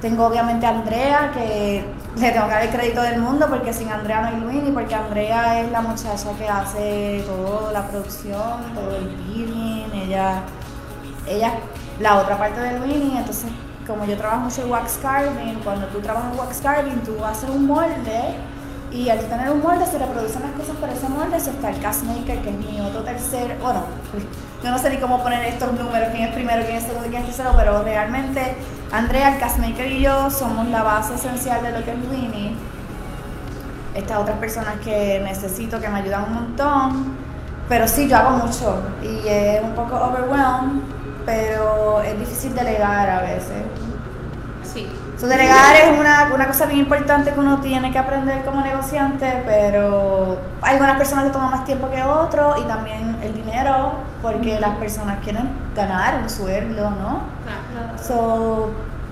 Tengo 0.02 0.26
obviamente 0.26 0.66
a 0.66 0.70
Andrea, 0.70 1.30
que 1.32 1.84
le 2.16 2.30
tengo 2.30 2.46
que 2.46 2.52
dar 2.52 2.62
el 2.62 2.70
crédito 2.70 3.02
del 3.02 3.20
mundo, 3.20 3.46
porque 3.48 3.72
sin 3.72 3.90
Andrea 3.90 4.20
no 4.20 4.28
hay 4.28 4.36
Luini, 4.40 4.70
porque 4.70 4.94
Andrea 4.94 5.60
es 5.60 5.70
la 5.70 5.80
muchacha 5.80 6.30
que 6.38 6.48
hace 6.48 7.24
toda 7.26 7.72
la 7.72 7.86
producción, 7.86 8.74
todo 8.74 8.96
el 8.96 9.08
billing, 9.08 9.92
ella, 9.94 10.42
ella 11.26 11.52
la 12.00 12.16
otra 12.16 12.38
parte 12.38 12.60
de 12.60 12.78
Luini, 12.78 13.16
entonces 13.16 13.50
como 13.86 14.04
yo 14.04 14.16
trabajo 14.16 14.42
mucho 14.42 14.62
en 14.62 14.70
wax 14.70 14.98
carving, 15.02 15.54
cuando 15.64 15.86
tú 15.86 16.00
trabajas 16.00 16.32
en 16.32 16.38
wax 16.38 16.60
carving, 16.62 17.00
tú 17.04 17.22
haces 17.24 17.48
un 17.48 17.66
molde 17.66 18.36
y 18.92 19.08
al 19.08 19.18
tener 19.20 19.50
un 19.50 19.62
molde 19.62 19.86
se 19.86 19.98
reproducen 19.98 20.42
las 20.42 20.52
cosas 20.52 20.76
por 20.76 20.88
ese 20.88 21.08
molde. 21.08 21.36
Eso 21.36 21.50
está 21.50 21.70
el 21.70 21.80
cast 21.80 22.02
maker, 22.04 22.40
que 22.42 22.50
es 22.50 22.56
mi 22.56 22.80
otro 22.80 23.02
tercer, 23.02 23.56
bueno, 23.62 23.84
yo 24.62 24.70
no 24.70 24.78
sé 24.78 24.90
ni 24.90 24.98
cómo 24.98 25.22
poner 25.22 25.44
estos 25.44 25.72
números, 25.72 26.08
quién 26.12 26.24
es 26.24 26.34
primero, 26.34 26.64
quién 26.64 26.76
es 26.76 26.84
segundo, 26.84 27.08
quién 27.08 27.22
es 27.22 27.28
tercero, 27.28 27.54
pero 27.56 27.82
realmente 27.82 28.56
Andrea, 28.92 29.34
el 29.34 29.40
cast 29.40 29.58
maker 29.58 29.90
y 29.90 30.02
yo 30.02 30.30
somos 30.30 30.66
la 30.68 30.82
base 30.82 31.14
esencial 31.14 31.62
de 31.62 31.72
lo 31.72 31.84
que 31.84 31.92
es 31.92 31.96
Winnie. 32.10 32.54
Estas 33.94 34.18
otras 34.18 34.38
personas 34.38 34.74
que 34.84 35.20
necesito, 35.24 35.80
que 35.80 35.88
me 35.88 35.98
ayudan 35.98 36.24
un 36.24 36.34
montón, 36.34 37.16
pero 37.68 37.86
sí, 37.86 38.08
yo 38.08 38.16
hago 38.16 38.44
mucho 38.44 38.82
y 39.02 39.28
es 39.28 39.62
un 39.62 39.74
poco 39.74 39.94
overwhelmed, 39.96 40.82
pero 41.24 42.00
es 42.02 42.18
difícil 42.18 42.54
delegar 42.54 43.08
a 43.08 43.20
veces. 43.22 43.62
So, 45.20 45.26
delegar 45.26 45.76
es 45.76 45.98
una, 45.98 46.30
una 46.34 46.46
cosa 46.46 46.64
bien 46.64 46.80
importante 46.80 47.32
que 47.32 47.38
uno 47.38 47.60
tiene 47.60 47.92
que 47.92 47.98
aprender 47.98 48.42
como 48.42 48.62
negociante, 48.62 49.42
pero 49.44 50.38
algunas 50.62 50.96
personas 50.96 51.26
que 51.26 51.30
toman 51.30 51.50
más 51.50 51.64
tiempo 51.66 51.90
que 51.90 52.02
otros 52.02 52.58
y 52.58 52.62
también 52.62 53.18
el 53.22 53.34
dinero, 53.34 53.92
porque 54.22 54.58
las 54.58 54.76
personas 54.76 55.18
quieren 55.22 55.50
ganar 55.76 56.22
un 56.22 56.30
sueldo, 56.30 56.88
¿no? 56.88 57.20
Claro. 57.44 58.02
So, 58.02 58.70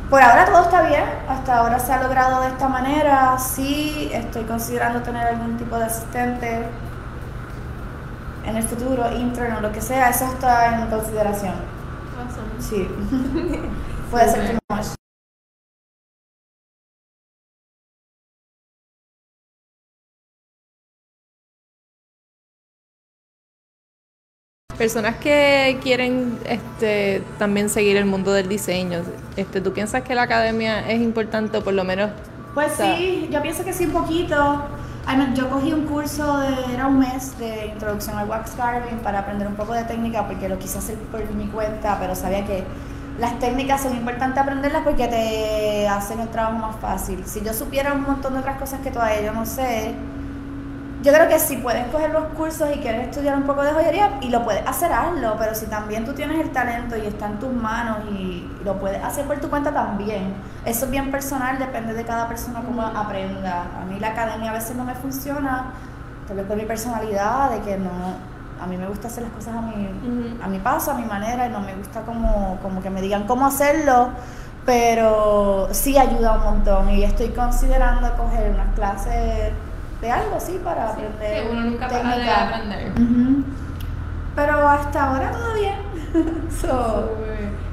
por 0.08 0.22
ahora 0.22 0.46
todo 0.46 0.62
está 0.62 0.80
bien, 0.80 1.04
hasta 1.28 1.58
ahora 1.58 1.78
se 1.78 1.92
ha 1.92 2.02
logrado 2.02 2.40
de 2.40 2.48
esta 2.48 2.68
manera, 2.68 3.38
sí 3.38 4.10
estoy 4.10 4.44
considerando 4.44 5.02
tener 5.02 5.26
algún 5.26 5.58
tipo 5.58 5.76
de 5.76 5.84
asistente 5.84 6.62
en 8.46 8.56
el 8.56 8.62
futuro, 8.62 9.12
interno, 9.14 9.60
lo 9.60 9.70
que 9.72 9.82
sea, 9.82 10.08
eso 10.08 10.24
está 10.24 10.74
en 10.74 10.86
consideración, 10.86 11.52
Awesome. 12.16 12.48
sí. 12.60 12.88
Puede 14.10 14.32
ser 14.32 14.52
too 14.52 14.74
much. 14.74 14.97
Personas 24.78 25.16
que 25.16 25.78
quieren 25.82 26.38
este, 26.46 27.22
también 27.38 27.68
seguir 27.68 27.96
el 27.96 28.06
mundo 28.06 28.32
del 28.32 28.48
diseño, 28.48 29.00
este, 29.36 29.60
¿tú 29.60 29.72
piensas 29.72 30.02
que 30.02 30.14
la 30.14 30.22
academia 30.22 30.88
es 30.88 31.00
importante 31.00 31.58
o 31.58 31.64
por 31.64 31.74
lo 31.74 31.82
menos? 31.82 32.10
Pues 32.54 32.72
o 32.74 32.76
sea, 32.76 32.96
sí, 32.96 33.28
yo 33.30 33.42
pienso 33.42 33.64
que 33.64 33.72
sí 33.72 33.86
un 33.86 33.92
poquito. 33.92 34.62
Yo 35.34 35.48
cogí 35.48 35.72
un 35.72 35.86
curso 35.86 36.38
de, 36.38 36.74
era 36.74 36.86
un 36.86 36.98
mes 36.98 37.38
de 37.38 37.66
introducción 37.72 38.18
al 38.18 38.28
wax 38.28 38.50
carving 38.52 38.98
para 39.02 39.20
aprender 39.20 39.48
un 39.48 39.54
poco 39.54 39.72
de 39.72 39.84
técnica 39.84 40.26
porque 40.26 40.48
lo 40.48 40.58
quise 40.58 40.78
hacer 40.78 40.96
por 40.96 41.28
mi 41.32 41.46
cuenta, 41.46 41.96
pero 41.98 42.14
sabía 42.14 42.44
que 42.44 42.62
las 43.18 43.38
técnicas 43.38 43.82
son 43.82 43.96
importantes 43.96 44.40
aprenderlas 44.40 44.82
porque 44.84 45.08
te 45.08 45.88
hacen 45.88 46.20
el 46.20 46.28
trabajo 46.28 46.58
más 46.58 46.76
fácil. 46.76 47.24
Si 47.26 47.40
yo 47.42 47.54
supiera 47.54 47.94
un 47.94 48.02
montón 48.02 48.34
de 48.34 48.40
otras 48.40 48.58
cosas 48.58 48.80
que 48.80 48.90
todavía 48.90 49.22
yo 49.22 49.32
no 49.32 49.46
sé, 49.46 49.94
yo 51.08 51.14
creo 51.14 51.26
que 51.26 51.38
si 51.38 51.56
puedes 51.56 51.86
coger 51.86 52.10
los 52.10 52.24
cursos 52.34 52.68
y 52.76 52.80
quieres 52.80 53.08
estudiar 53.08 53.34
un 53.34 53.44
poco 53.44 53.62
de 53.62 53.72
joyería 53.72 54.18
y 54.20 54.28
lo 54.28 54.44
puedes 54.44 54.66
hacer, 54.66 54.92
hazlo, 54.92 55.36
pero 55.38 55.54
si 55.54 55.64
también 55.64 56.04
tú 56.04 56.12
tienes 56.12 56.38
el 56.38 56.50
talento 56.50 56.98
y 56.98 57.06
está 57.06 57.28
en 57.28 57.38
tus 57.38 57.50
manos 57.50 58.00
y 58.12 58.46
lo 58.62 58.78
puedes 58.78 59.02
hacer 59.02 59.24
por 59.24 59.40
tu 59.40 59.48
cuenta 59.48 59.72
también. 59.72 60.34
Eso 60.66 60.84
es 60.84 60.90
bien 60.90 61.10
personal, 61.10 61.58
depende 61.58 61.94
de 61.94 62.04
cada 62.04 62.28
persona 62.28 62.60
cómo 62.60 62.82
aprenda. 62.82 63.68
A 63.80 63.86
mí 63.86 63.98
la 63.98 64.08
academia 64.08 64.50
a 64.50 64.52
veces 64.52 64.76
no 64.76 64.84
me 64.84 64.94
funciona, 64.94 65.72
tal 66.26 66.36
vez 66.36 66.44
por 66.44 66.58
mi 66.58 66.66
personalidad, 66.66 67.52
de 67.52 67.60
que 67.60 67.78
no, 67.78 67.90
a 68.62 68.66
mí 68.66 68.76
me 68.76 68.86
gusta 68.86 69.08
hacer 69.08 69.22
las 69.22 69.32
cosas 69.32 69.54
a 69.56 69.62
mi, 69.62 69.88
a 70.42 70.46
mi 70.46 70.58
paso, 70.58 70.90
a 70.90 70.94
mi 70.94 71.06
manera 71.06 71.46
y 71.46 71.48
no 71.48 71.60
me 71.60 71.74
gusta 71.74 72.02
como, 72.02 72.58
como 72.60 72.82
que 72.82 72.90
me 72.90 73.00
digan 73.00 73.26
cómo 73.26 73.46
hacerlo, 73.46 74.10
pero 74.66 75.68
sí 75.72 75.96
ayuda 75.96 76.34
un 76.34 76.44
montón 76.44 76.90
y 76.90 77.02
estoy 77.02 77.30
considerando 77.30 78.14
coger 78.14 78.50
unas 78.50 78.74
clases 78.74 79.54
de 80.00 80.10
algo 80.10 80.36
así 80.36 80.60
para 80.62 80.94
Sí, 80.94 81.00
aprender. 81.02 81.42
que 81.44 81.50
uno 81.50 81.60
nunca 81.62 81.88
para 81.88 81.98
de 81.98 82.04
técnica. 82.14 82.48
aprender. 82.48 82.92
Pero 84.36 84.68
hasta 84.68 85.04
ahora 85.10 85.30
todo 85.32 85.54
bien. 85.54 85.88
So, 86.50 87.10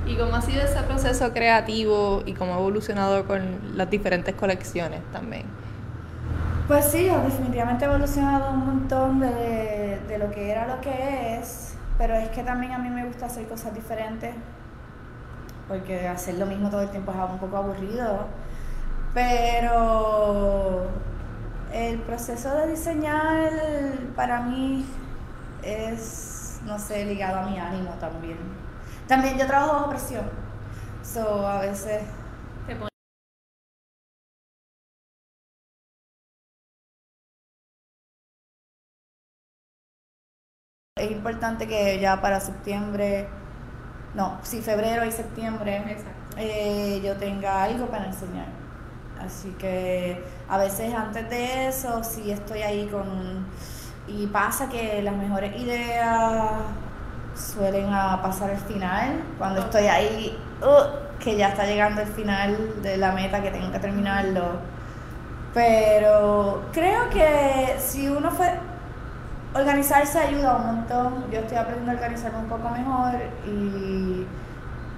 ¿Y 0.08 0.16
cómo 0.18 0.36
ha 0.36 0.42
sido 0.42 0.62
ese 0.62 0.82
proceso 0.84 1.32
creativo 1.34 2.22
y 2.26 2.34
cómo 2.34 2.54
ha 2.54 2.58
evolucionado 2.60 3.26
con 3.26 3.42
las 3.76 3.90
diferentes 3.90 4.36
colecciones 4.36 5.02
también? 5.12 5.44
pues 6.68 6.86
sí, 6.86 7.04
definitivamente 7.08 7.86
he 7.86 7.88
evolucionado 7.88 8.50
un 8.52 8.66
montón 8.66 9.20
de, 9.20 10.00
de 10.08 10.18
lo 10.18 10.32
que 10.32 10.50
era 10.52 10.66
lo 10.68 10.82
que 10.82 11.38
es, 11.40 11.76
pero 12.00 12.16
es 12.16 12.30
que 12.30 12.42
también 12.42 12.72
a 12.72 12.80
mí 12.80 12.90
me 12.90 13.06
gusta 13.06 13.28
hacer 13.28 13.48
cosas 13.48 13.74
diferentes, 13.76 14.34
porque 15.68 16.08
hacer 16.08 16.36
lo 16.40 16.48
mismo 16.48 16.70
todo 16.72 16.82
el 16.82 16.90
tiempo 16.90 17.12
es 17.12 17.18
un 17.32 17.38
poco 17.38 17.58
aburrido. 17.58 18.26
Pero 19.14 20.88
el 21.76 22.00
proceso 22.00 22.56
de 22.56 22.68
diseñar 22.68 23.52
para 24.16 24.42
mí 24.42 24.86
es, 25.64 26.60
no 26.66 26.80
sé, 26.80 27.06
ligado 27.06 27.40
a 27.40 27.50
mi 27.50 27.60
ánimo 27.60 27.92
también. 28.00 28.38
También 29.08 29.38
yo 29.38 29.46
trabajo 29.46 29.74
bajo 29.74 29.90
presión, 29.90 30.26
so 31.04 31.46
a 31.48 31.60
veces 31.62 32.02
Te 40.96 41.06
es 41.06 41.12
importante 41.12 41.68
que 41.68 42.00
ya 42.00 42.22
para 42.22 42.40
septiembre, 42.40 43.28
no, 44.16 44.40
sí, 44.44 44.62
febrero 44.62 45.06
y 45.06 45.12
septiembre, 45.12 45.98
eh, 46.38 47.02
yo 47.04 47.18
tenga 47.18 47.64
algo 47.64 47.88
para 47.88 48.08
enseñar. 48.08 48.65
Así 49.24 49.50
que 49.60 50.24
a 50.50 50.58
veces 50.58 50.94
antes 50.94 51.30
de 51.30 51.68
eso, 51.68 52.04
sí 52.04 52.32
estoy 52.32 52.62
ahí 52.62 52.88
con... 52.88 53.46
Y 54.08 54.28
pasa 54.28 54.70
que 54.70 55.02
las 55.02 55.16
mejores 55.16 55.56
ideas 55.60 56.52
suelen 57.36 57.92
a 57.92 58.22
pasar 58.22 58.52
al 58.52 58.58
final, 58.58 59.24
cuando 59.38 59.62
estoy 59.62 59.88
ahí, 59.88 60.38
uh, 60.62 61.20
que 61.20 61.36
ya 61.36 61.50
está 61.50 61.66
llegando 61.66 62.02
el 62.02 62.08
final 62.08 62.82
de 62.82 62.98
la 62.98 63.12
meta, 63.12 63.42
que 63.42 63.52
tengo 63.52 63.72
que 63.72 63.80
terminarlo. 63.80 64.60
Pero 65.54 66.64
creo 66.72 67.10
que 67.10 67.76
si 67.80 68.08
uno 68.08 68.32
fue... 68.32 68.54
Organizarse 69.56 70.20
ayuda 70.20 70.58
un 70.58 70.66
montón. 70.66 71.32
Yo 71.32 71.40
estoy 71.40 71.56
aprendiendo 71.56 71.94
a 71.94 71.96
organizarme 71.96 72.40
un 72.40 72.50
poco 72.50 72.70
mejor 72.70 73.14
y 73.48 74.28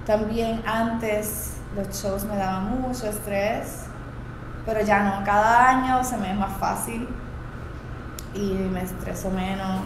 también 0.04 0.60
antes 0.66 1.58
los 1.76 1.88
shows 1.90 2.24
me 2.24 2.36
daban 2.36 2.80
mucho 2.80 3.06
estrés, 3.06 3.84
pero 4.68 4.82
ya 4.82 5.02
no, 5.02 5.24
cada 5.24 5.70
año 5.70 6.04
se 6.04 6.18
me 6.18 6.30
es 6.30 6.36
más 6.36 6.52
fácil 6.58 7.08
y 8.34 8.52
me 8.52 8.82
estreso 8.82 9.30
menos. 9.30 9.80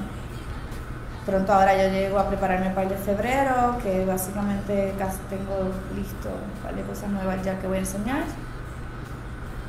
Pronto 1.24 1.52
ahora 1.52 1.72
yo 1.76 1.88
llego 1.92 2.18
a 2.18 2.26
prepararme 2.26 2.70
para 2.70 2.82
el 2.82 2.88
de 2.88 2.96
febrero, 2.96 3.78
que 3.80 4.04
básicamente 4.04 4.92
casi 4.98 5.18
tengo 5.30 5.70
listo 5.94 6.30
un 6.30 6.62
par 6.64 6.74
de 6.74 6.82
cosas 6.82 7.10
nuevas 7.10 7.40
ya 7.44 7.60
que 7.60 7.68
voy 7.68 7.76
a 7.76 7.80
enseñar. 7.80 8.24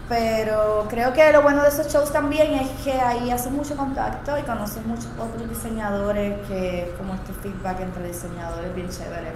Pero 0.10 0.88
creo 0.90 1.14
que 1.14 1.32
lo 1.32 1.44
bueno 1.44 1.62
de 1.62 1.70
esos 1.70 1.94
shows 1.94 2.12
también 2.12 2.56
es 2.56 2.70
que 2.84 2.94
ahí 2.94 3.30
haces 3.30 3.52
mucho 3.52 3.78
contacto 3.78 4.36
y 4.40 4.42
conoces 4.42 4.84
muchos 4.84 5.10
otros 5.20 5.48
diseñadores 5.48 6.40
que 6.48 6.92
como 6.98 7.14
este 7.14 7.34
feedback 7.34 7.82
entre 7.82 8.08
diseñadores 8.08 8.74
bien 8.74 8.90
chévere. 8.90 9.32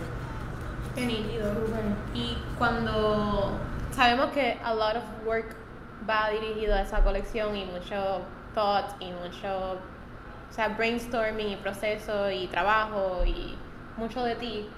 Qué 0.95 1.05
nítido. 1.05 1.51
Y 2.15 2.35
cuando 2.57 3.51
sabemos 3.95 4.31
que 4.31 4.59
a 4.63 4.73
lot 4.73 4.95
of 4.95 5.03
work 5.27 5.66
va 6.09 6.29
dirigido 6.29 6.75
a 6.75 6.81
esa 6.81 7.03
colección 7.03 7.55
y 7.55 7.65
mucho 7.65 8.21
thought 8.53 8.85
y 8.99 9.11
mucho 9.11 9.77
o 10.49 10.53
sea, 10.53 10.69
brainstorming 10.69 11.49
y 11.49 11.55
proceso 11.57 12.31
y 12.31 12.47
trabajo 12.47 13.23
y 13.25 13.55
mucho 13.97 14.23
de 14.23 14.35
ti. 14.35 14.69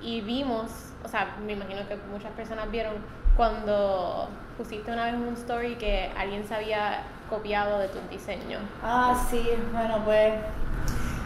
Y 0.00 0.20
vimos, 0.20 0.70
o 1.04 1.08
sea, 1.08 1.36
me 1.44 1.52
imagino 1.52 1.86
que 1.88 1.96
muchas 2.10 2.32
personas 2.32 2.70
vieron 2.70 2.94
cuando 3.36 4.28
pusiste 4.56 4.92
una 4.92 5.06
vez 5.06 5.14
un 5.14 5.34
story 5.34 5.76
que 5.76 6.10
alguien 6.16 6.46
se 6.46 6.54
había 6.54 7.02
copiado 7.28 7.78
de 7.78 7.88
tus 7.88 8.08
diseños. 8.10 8.62
Ah, 8.82 9.26
sí, 9.30 9.42
bueno, 9.72 10.02
pues 10.04 10.34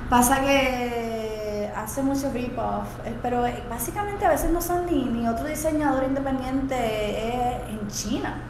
pasa 0.09 0.41
que 0.41 1.71
hace 1.77 2.03
mucho 2.03 2.31
rip-off, 2.33 2.89
eh, 3.05 3.15
pero 3.23 3.47
eh, 3.47 3.63
básicamente 3.69 4.25
a 4.25 4.31
veces 4.31 4.51
no 4.51 4.61
son 4.61 4.87
ni, 4.87 5.05
ni 5.05 5.29
otro 5.29 5.47
diseñador 5.47 6.05
independiente, 6.05 6.77
es 7.29 7.69
en 7.69 7.89
China. 7.89 8.41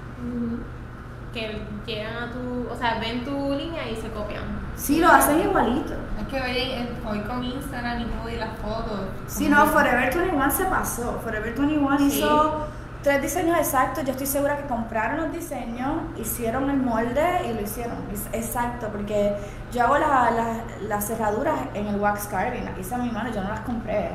Que 1.33 1.61
llegan 1.87 2.17
a 2.17 2.33
tu, 2.33 2.69
o 2.73 2.77
sea, 2.77 2.99
ven 2.99 3.25
tu 3.25 3.53
línea 3.53 3.89
y 3.89 3.97
se 3.97 4.09
copian. 4.11 4.43
Sí, 4.77 4.99
lo 5.01 5.09
hacen 5.09 5.41
igualito. 5.41 5.93
Es 6.21 6.27
que 6.29 6.41
hoy, 6.41 6.57
eh, 6.57 6.89
hoy 7.09 7.21
con 7.21 7.45
Instagram 7.45 8.01
y 8.03 8.05
todo 8.07 8.29
y 8.29 8.37
las 8.37 8.57
fotos. 8.59 9.01
Sí, 9.27 9.49
no, 9.49 9.67
Forever 9.67 10.13
21 10.15 10.51
se 10.51 10.65
pasó. 10.67 11.21
Forever 11.23 11.55
21 11.55 11.99
Sí. 11.99 12.05
hizo 12.19 12.67
tres 13.03 13.21
diseños 13.23 13.59
exactos. 13.59 14.05
Yo 14.05 14.13
estoy 14.13 14.27
segura 14.27 14.57
que 14.57 14.65
compraron 14.65 15.19
los 15.19 15.33
diseños, 15.33 15.91
hicieron 16.17 16.71
el 16.71 16.77
molde 16.79 17.47
y 17.51 17.55
lo 17.55 17.61
hicieron. 17.61 17.97
Exacto, 18.33 18.89
porque 18.91 19.35
yo 19.73 19.85
hago 19.85 19.99
la- 19.99 20.31
la- 20.31 20.63
las 20.89 21.07
cerraduras 21.07 21.59
en 21.75 21.87
el 21.89 21.97
wax 22.01 22.27
carving. 22.29 22.67
Aquí 22.69 22.81
está 22.81 22.97
mi 22.99 23.11
mano, 23.11 23.31
yo 23.33 23.43
no 23.43 23.49
las 23.51 23.61
compré. 23.61 24.11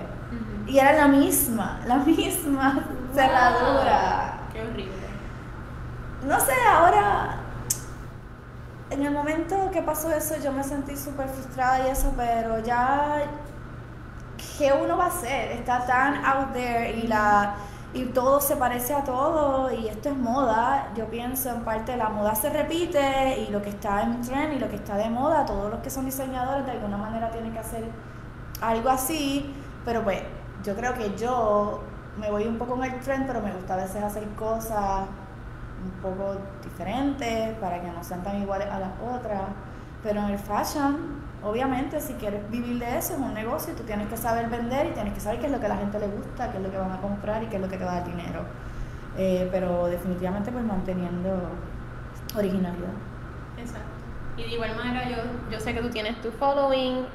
Y 0.66 0.78
era 0.80 0.94
la 0.94 1.08
misma, 1.10 1.80
la 1.86 1.98
misma 1.98 2.80
cerradura. 3.14 4.34
Qué 4.54 4.62
horrible. 4.62 5.03
No 6.26 6.40
sé, 6.40 6.54
ahora. 6.72 7.36
En 8.90 9.04
el 9.06 9.12
momento 9.12 9.72
que 9.72 9.82
pasó 9.82 10.12
eso, 10.12 10.36
yo 10.42 10.52
me 10.52 10.64
sentí 10.64 10.96
súper 10.96 11.28
frustrada 11.28 11.86
y 11.86 11.92
eso, 11.92 12.14
pero 12.16 12.60
ya. 12.60 13.24
¿Qué 14.58 14.72
uno 14.72 14.98
va 14.98 15.06
a 15.06 15.08
hacer? 15.08 15.52
Está 15.52 15.86
tan 15.86 16.24
out 16.24 16.54
there 16.54 16.92
y 16.92 17.08
la. 17.08 17.56
Y 17.94 18.06
todo 18.06 18.40
se 18.40 18.56
parece 18.56 18.94
a 18.94 19.04
todo 19.04 19.72
y 19.72 19.88
esto 19.88 20.10
es 20.10 20.18
moda. 20.18 20.92
Yo 20.96 21.08
pienso 21.08 21.50
en 21.50 21.64
parte 21.64 21.96
la 21.98 22.10
moda 22.10 22.34
se 22.34 22.50
repite 22.50 23.40
y 23.40 23.52
lo 23.52 23.62
que 23.62 23.70
está 23.70 24.02
en 24.02 24.22
trend 24.22 24.54
y 24.54 24.60
lo 24.60 24.68
que 24.70 24.78
está 24.78 24.96
de 24.96 25.10
moda, 25.10 25.46
todos 25.46 25.70
los 25.70 25.80
que 25.82 25.92
son 25.92 26.06
diseñadores 26.06 26.66
de 26.66 26.72
alguna 26.72 26.98
manera 26.98 27.30
tienen 27.30 27.54
que 27.54 27.60
hacer 27.60 27.84
algo 28.62 28.90
así, 28.90 29.54
pero 29.86 30.04
pues 30.04 30.22
yo 30.64 30.76
creo 30.76 30.96
que 30.96 31.16
yo 31.16 31.84
me 32.18 32.32
voy 32.32 32.48
un 32.48 32.58
poco 32.58 32.76
en 32.84 32.94
el 32.94 33.00
trend, 33.00 33.28
pero 33.28 33.42
me 33.42 33.52
gusta 33.52 33.76
a 33.76 33.78
veces 33.78 34.02
hacer 34.04 34.28
cosas 34.30 35.02
un 35.84 35.92
poco 36.02 36.38
diferentes 36.64 37.56
para 37.58 37.82
que 37.82 37.88
no 37.88 38.04
sean 38.04 38.24
tan 38.24 38.42
iguales 38.42 38.68
a 38.70 38.80
las 38.80 38.92
otras. 39.02 39.42
Pero 40.02 40.22
en 40.22 40.30
el 40.32 40.38
fashion, 40.38 41.22
obviamente, 41.44 42.00
si 42.02 42.14
quieres 42.14 42.50
vivir 42.50 42.80
de 42.80 42.98
eso, 42.98 43.14
es 43.14 43.20
un 43.20 43.34
negocio 43.34 43.74
y 43.74 43.76
tú 43.76 43.84
tienes 43.84 44.08
que 44.08 44.18
saber 44.18 44.50
vender 44.50 44.88
y 44.88 44.90
tienes 44.92 45.14
que 45.14 45.20
saber 45.20 45.40
qué 45.40 45.46
es 45.46 45.52
lo 45.52 45.60
que 45.60 45.66
a 45.66 45.70
la 45.70 45.78
gente 45.78 46.00
le 46.00 46.08
gusta, 46.08 46.52
qué 46.52 46.58
es 46.58 46.64
lo 46.64 46.72
que 46.72 46.78
van 46.78 46.92
a 46.92 47.00
comprar 47.00 47.44
y 47.44 47.48
qué 47.48 47.56
es 47.56 47.62
lo 47.62 47.70
que 47.70 47.78
te 47.78 47.86
va 47.86 47.92
a 47.92 47.96
dar 47.96 48.06
dinero. 48.06 48.42
Eh, 49.18 49.48
pero 49.52 49.88
definitivamente 49.88 50.52
pues 50.52 50.64
manteniendo 50.66 51.50
originalidad. 52.36 52.90
Exacto. 53.58 53.88
Y 54.38 54.44
de 54.44 54.50
igual 54.50 54.76
manera 54.76 55.08
yo, 55.08 55.18
yo 55.52 55.60
sé 55.60 55.74
que 55.74 55.82
tú 55.82 55.90
tienes 55.90 56.20
tu 56.22 56.32
following, 56.32 57.06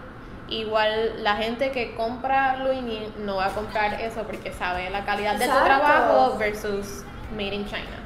igual 0.48 1.22
la 1.22 1.36
gente 1.36 1.72
que 1.72 1.94
compra 1.94 2.56
Louis 2.58 2.82
no 3.18 3.36
va 3.36 3.46
a 3.46 3.50
comprar 3.50 4.00
eso 4.00 4.22
porque 4.22 4.52
sabe 4.52 4.88
la 4.90 5.04
calidad 5.04 5.36
de 5.36 5.46
tu 5.46 5.64
trabajo 5.64 6.38
versus 6.38 7.04
made 7.32 7.54
in 7.54 7.66
China. 7.66 7.97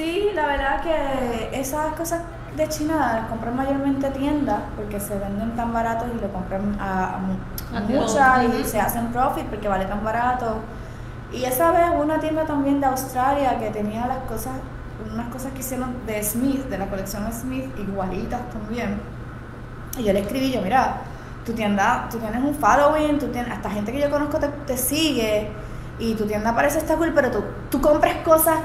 Sí, 0.00 0.30
la 0.34 0.46
verdad 0.46 0.80
que 0.80 1.60
esas 1.60 1.92
cosas 1.92 2.22
de 2.56 2.66
China 2.70 3.16
las 3.16 3.28
compran 3.28 3.54
mayormente 3.54 4.08
tiendas 4.08 4.60
porque 4.74 4.98
se 4.98 5.18
venden 5.18 5.54
tan 5.54 5.74
baratos 5.74 6.08
y 6.16 6.18
lo 6.18 6.32
compran 6.32 6.74
a, 6.80 7.16
a 7.16 7.76
a 7.76 7.80
muchas 7.80 8.44
y 8.44 8.64
se 8.64 8.80
hacen 8.80 9.08
profit 9.08 9.44
porque 9.44 9.68
vale 9.68 9.84
tan 9.84 10.02
barato. 10.02 10.60
Y 11.30 11.44
esa 11.44 11.70
vez 11.72 11.90
hubo 11.92 12.02
una 12.02 12.18
tienda 12.18 12.46
también 12.46 12.80
de 12.80 12.86
Australia 12.86 13.58
que 13.58 13.68
tenía 13.68 14.06
las 14.06 14.20
cosas, 14.20 14.54
unas 15.12 15.28
cosas 15.28 15.52
que 15.52 15.58
hicieron 15.58 15.94
de 16.06 16.22
Smith, 16.22 16.64
de 16.70 16.78
la 16.78 16.86
colección 16.86 17.30
Smith, 17.30 17.66
igualitas 17.78 18.40
también. 18.54 18.98
Y 19.98 20.04
yo 20.04 20.14
le 20.14 20.20
escribí, 20.20 20.50
yo, 20.50 20.62
mira, 20.62 20.94
tu 21.44 21.52
tienda, 21.52 22.08
tú 22.10 22.16
tienes 22.16 22.42
un 22.42 22.54
following, 22.54 23.18
tú 23.18 23.26
tienes, 23.26 23.52
hasta 23.52 23.68
gente 23.68 23.92
que 23.92 24.00
yo 24.00 24.08
conozco 24.08 24.38
te, 24.38 24.48
te 24.48 24.78
sigue 24.78 25.50
y 25.98 26.14
tu 26.14 26.24
tienda 26.24 26.54
parece 26.54 26.78
estar 26.78 26.96
cool, 26.96 27.12
pero 27.14 27.30
tú, 27.30 27.44
tú 27.70 27.82
compras 27.82 28.16
cosas 28.24 28.56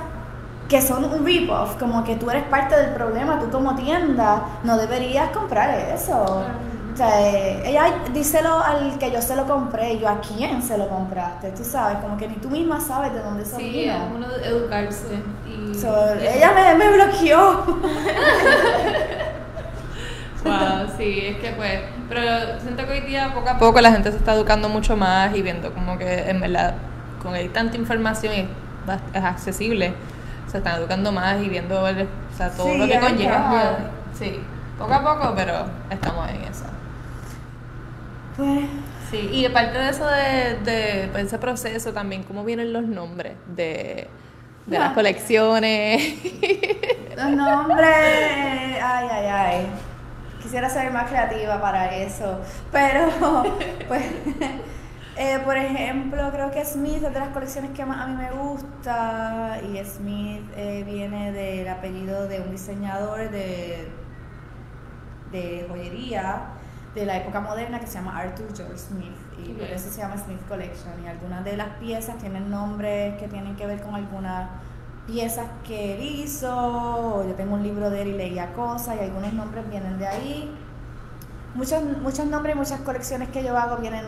que 0.67 0.82
son 0.82 1.06
un 1.06 1.25
rip-off, 1.25 1.75
como 1.78 2.04
que 2.04 2.15
tú 2.15 2.30
eres 2.30 2.43
parte 2.43 2.75
del 2.75 2.91
problema, 2.93 3.39
tú 3.39 3.49
como 3.49 3.75
tienda 3.75 4.43
no 4.63 4.78
deberías 4.78 5.30
comprar 5.30 5.78
eso. 5.93 6.43
O 6.93 6.97
sea, 6.97 7.21
eh, 7.21 7.62
ella 7.65 7.93
díselo 8.13 8.58
al 8.63 8.97
que 8.97 9.12
yo 9.12 9.21
se 9.21 9.36
lo 9.36 9.45
compré, 9.45 9.99
yo 9.99 10.08
a 10.08 10.21
quién 10.21 10.62
se 10.62 10.78
lo 10.78 10.88
compraste, 10.88 11.51
tú 11.51 11.63
sabes, 11.63 11.97
como 11.97 12.15
que 12.15 12.28
ni 12.28 12.36
tú 12.36 12.49
misma 12.49 12.80
sabes 12.80 13.13
de 13.13 13.19
dónde 13.19 13.43
eso 13.43 13.58
Sí, 13.58 13.89
es 13.89 13.95
uno 14.15 14.30
de 14.30 14.47
educarse. 14.47 15.21
Y, 15.45 15.75
So, 15.75 16.13
ella 16.13 16.54
me, 16.54 16.75
me 16.75 16.93
bloqueó. 16.93 17.65
Wow, 20.45 20.88
sí, 20.95 21.21
es 21.23 21.38
que 21.38 21.54
pues, 21.54 21.80
pero 22.08 22.21
siento 22.62 22.86
que 22.86 22.91
hoy 22.91 23.01
día 23.01 23.34
poco 23.34 23.49
a 23.49 23.58
poco 23.58 23.82
la 23.82 23.91
gente 23.91 24.12
se 24.12 24.17
está 24.17 24.36
educando 24.36 24.69
mucho 24.69 24.95
más 24.95 25.36
y 25.36 25.41
viendo 25.41 25.73
como 25.73 25.97
que 25.97 26.30
en 26.30 26.39
verdad, 26.39 26.75
con 27.23 27.34
hay 27.34 27.49
tanta 27.49 27.78
información 27.78 28.32
y 28.32 28.47
es 29.17 29.23
accesible, 29.23 29.93
se 30.56 30.60
están 30.60 30.80
educando 30.80 31.12
más 31.12 31.41
y 31.44 31.50
viendo 31.50 31.86
el- 31.86 32.04
o 32.04 32.38
sea, 32.38 32.50
todo 32.50 32.68
Sí, 32.72 32.78
lo 32.78 32.88
que 32.88 32.98
conlleva. 32.98 33.78
Sí, 34.18 34.39
poco 34.80 34.94
a 34.94 35.02
poco, 35.04 35.34
pero 35.36 35.65
estamos 35.89 36.30
en 36.30 36.41
eso. 36.44 36.63
Pues, 38.38 38.65
Sí, 39.12 39.30
y 39.32 39.46
aparte 39.46 39.78
de 39.78 39.89
eso 39.89 40.08
de, 40.08 40.56
de 40.63 41.10
pues, 41.12 41.26
ese 41.26 41.38
proceso 41.38 41.91
también, 41.94 42.24
¿cómo 42.24 42.44
vienen 42.44 42.74
los 42.74 42.84
nombres 42.86 43.34
de, 43.48 44.08
de 44.65 44.80
las 44.80 44.94
colecciones? 44.94 46.02
los 47.15 47.30
nombres, 47.32 47.88
ay, 48.82 49.08
ay, 49.12 49.26
ay. 49.28 49.68
Quisiera 50.41 50.70
ser 50.70 50.91
más 50.91 51.08
creativa 51.10 51.62
para 51.62 51.96
eso, 51.96 52.39
pero 52.72 53.08
pues, 53.88 54.04
eh, 55.17 55.39
por 55.45 55.56
ejemplo, 55.56 56.30
creo 56.32 56.51
que 56.51 56.65
Smith 56.65 57.04
es 57.04 57.13
de 57.13 57.19
las 57.19 57.30
colecciones 57.30 57.71
que 57.71 57.86
más 57.86 58.01
a 58.01 58.08
mí 58.08 58.15
me 58.15 58.32
gusta 58.32 59.60
y 59.62 59.84
Smith 59.86 60.43
eh, 60.58 60.84
viene 60.86 61.32
del 61.32 61.67
apellido 61.69 62.28
de 62.28 62.41
un 62.41 62.51
diseñador 62.51 63.30
de, 63.30 63.89
de 65.32 65.65
joyería 65.69 66.47
de 66.93 67.06
la 67.06 67.17
época 67.17 67.39
moderna 67.41 67.80
que 67.80 67.88
se 67.88 67.93
llama 67.93 68.17
Arthur 68.17 68.56
George 68.56 68.78
Smith 68.78 69.15
y 69.38 69.54
por 69.54 69.67
eso 69.67 69.89
se 69.89 70.01
llama 70.01 70.17
Smith 70.17 70.39
Collection 70.47 70.93
y 71.04 71.08
algunas 71.08 71.43
de 71.43 71.58
las 71.58 71.69
piezas 71.78 72.17
tienen 72.17 72.49
nombres 72.49 73.19
que 73.19 73.28
tienen 73.28 73.56
que 73.56 73.67
ver 73.67 73.82
con 73.82 73.95
algunas 73.95 74.49
piezas 75.08 75.45
que 75.65 75.95
él 75.95 76.04
hizo, 76.04 77.25
yo 77.28 77.36
tengo 77.36 77.56
un 77.56 77.63
libro 77.63 77.89
de 77.89 78.01
él 78.01 78.08
y 78.10 78.13
leía 78.13 78.54
cosas 78.54 78.95
y 78.99 79.04
algunos 79.04 79.34
nombres 79.34 79.69
vienen 79.69 79.99
de 79.99 80.08
ahí. 80.08 80.51
Muchos, 81.54 81.84
muchos 82.01 82.25
nombres 82.25 82.56
y 82.56 82.60
muchas 82.60 82.82
colecciones 82.82 83.30
que 83.30 83.43
yo 83.43 83.58
hago 83.58 83.78
vienen 83.78 84.06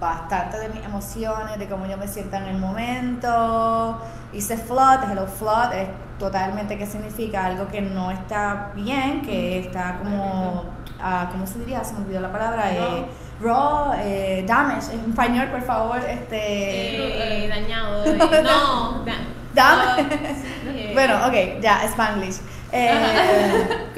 bastante 0.00 0.58
de 0.58 0.68
mis 0.70 0.82
emociones, 0.84 1.58
de 1.58 1.68
cómo 1.68 1.86
yo 1.86 1.96
me 1.98 2.08
siento 2.08 2.36
en 2.36 2.44
el 2.44 2.56
momento. 2.58 4.00
Hice 4.32 4.56
flood, 4.56 5.10
hello 5.10 5.26
flood, 5.26 5.72
es 5.74 5.88
totalmente 6.18 6.76
qué 6.78 6.86
significa 6.86 7.44
algo 7.44 7.68
que 7.68 7.80
no 7.82 8.10
está 8.10 8.70
bien, 8.74 9.22
que 9.22 9.60
está 9.60 9.98
como, 9.98 10.64
ah, 11.00 11.28
¿cómo 11.30 11.46
se 11.46 11.58
diría? 11.60 11.84
Se 11.84 11.92
me 11.94 12.00
olvidó 12.00 12.20
la 12.20 12.32
palabra. 12.32 12.72
Eh, 12.72 13.06
raw, 13.42 13.92
eh, 13.98 14.44
damage, 14.46 14.92
en 14.92 15.10
español, 15.10 15.48
por 15.48 15.62
favor, 15.62 15.98
este... 15.98 17.44
Eh, 17.44 17.48
dañado. 17.48 18.04
eh, 18.04 18.18
no, 18.42 19.04
da- 19.04 19.96
Bueno, 20.94 21.26
ok, 21.26 21.60
ya, 21.60 21.84
Spanglish. 21.84 22.40
Eh. 22.72 23.88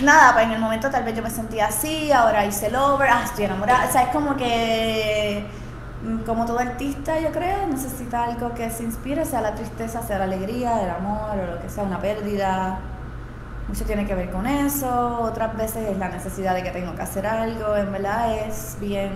Nada, 0.00 0.32
pues 0.32 0.46
en 0.46 0.52
el 0.52 0.60
momento 0.60 0.90
tal 0.90 1.04
vez 1.04 1.14
yo 1.16 1.22
me 1.22 1.30
sentía 1.30 1.66
así, 1.66 2.12
ahora 2.12 2.44
hice 2.44 2.68
el 2.68 2.76
over, 2.76 3.08
ah, 3.10 3.22
estoy 3.24 3.44
enamorada. 3.44 3.88
O 3.88 3.92
sea, 3.92 4.02
es 4.02 4.08
como 4.10 4.36
que, 4.36 5.44
mm, 6.02 6.18
como 6.24 6.44
todo 6.46 6.58
artista, 6.58 7.18
yo 7.20 7.30
creo, 7.32 7.66
necesita 7.66 8.24
algo 8.24 8.54
que 8.54 8.70
se 8.70 8.84
inspire, 8.84 9.24
sea 9.24 9.40
la 9.40 9.54
tristeza, 9.54 10.02
sea 10.02 10.18
la 10.18 10.24
alegría, 10.24 10.82
el 10.82 10.90
amor 10.90 11.38
o 11.38 11.54
lo 11.54 11.60
que 11.60 11.68
sea, 11.68 11.84
una 11.84 12.00
pérdida. 12.00 12.80
Mucho 13.68 13.84
tiene 13.84 14.06
que 14.06 14.14
ver 14.14 14.30
con 14.30 14.46
eso, 14.46 15.20
otras 15.20 15.54
veces 15.56 15.90
es 15.90 15.98
la 15.98 16.08
necesidad 16.08 16.54
de 16.54 16.62
que 16.62 16.70
tengo 16.70 16.94
que 16.94 17.02
hacer 17.02 17.26
algo, 17.26 17.76
en 17.76 17.92
verdad 17.92 18.32
es 18.38 18.78
bien, 18.80 19.12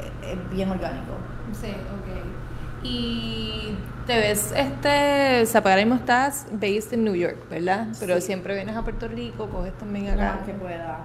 eh, 0.00 0.12
eh, 0.22 0.38
bien 0.50 0.70
orgánico. 0.70 1.12
Sí, 1.58 1.70
ok. 1.70 2.84
Y 2.84 3.78
te 4.06 4.16
ves, 4.18 4.52
este, 4.56 5.42
o 5.42 5.46
sea, 5.46 5.62
para 5.62 5.74
ahora 5.74 5.84
mismo 5.84 6.00
estás 6.00 6.46
based 6.52 6.92
en 6.94 7.04
New 7.04 7.14
York, 7.14 7.48
¿verdad? 7.50 7.88
Pero 7.98 8.16
Sí. 8.16 8.22
siempre 8.22 8.54
vienes 8.54 8.76
a 8.76 8.82
Puerto 8.82 9.08
Rico, 9.08 9.48
coges 9.48 9.76
también 9.78 10.06
Lo 10.06 10.12
acá. 10.22 10.36
más 10.36 10.46
que 10.46 10.52
pueda. 10.54 10.98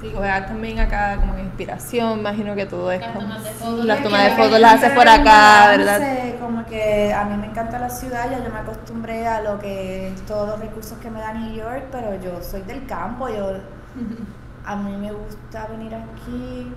Sí, 0.00 0.10
coges 0.10 0.46
también 0.46 0.80
acá 0.80 1.16
como 1.16 1.38
inspiración, 1.38 2.18
imagino 2.18 2.56
que 2.56 2.66
todo 2.66 2.90
es 2.90 3.00
Las 3.00 3.10
como... 3.12 3.20
tomas 3.28 3.44
de 3.44 3.50
fotos. 3.50 3.84
Las 3.84 4.02
tomas 4.02 4.24
de 4.24 4.30
fotos 4.30 4.60
las 4.60 4.74
haces 4.74 4.90
por 4.90 5.08
acá, 5.08 5.68
¿verdad? 5.76 6.00
Como 6.40 6.66
que 6.66 7.12
a 7.14 7.24
mí 7.24 7.36
me 7.36 7.46
encanta 7.46 7.78
la 7.78 7.88
ciudad, 7.88 8.28
ya 8.30 8.42
yo 8.44 8.50
me 8.52 8.58
acostumbré 8.58 9.26
a 9.28 9.40
lo 9.42 9.58
que 9.60 10.12
todos 10.26 10.48
los 10.48 10.58
recursos 10.60 10.98
que 10.98 11.08
me 11.10 11.20
da 11.20 11.32
New 11.34 11.54
York, 11.54 11.84
pero 11.92 12.20
yo 12.20 12.42
soy 12.42 12.62
del 12.62 12.84
campo, 12.86 13.28
yo 13.28 13.52
a 14.64 14.76
mí 14.76 14.96
me 14.96 15.12
gusta 15.12 15.66
venir 15.68 15.94
aquí 15.94 16.72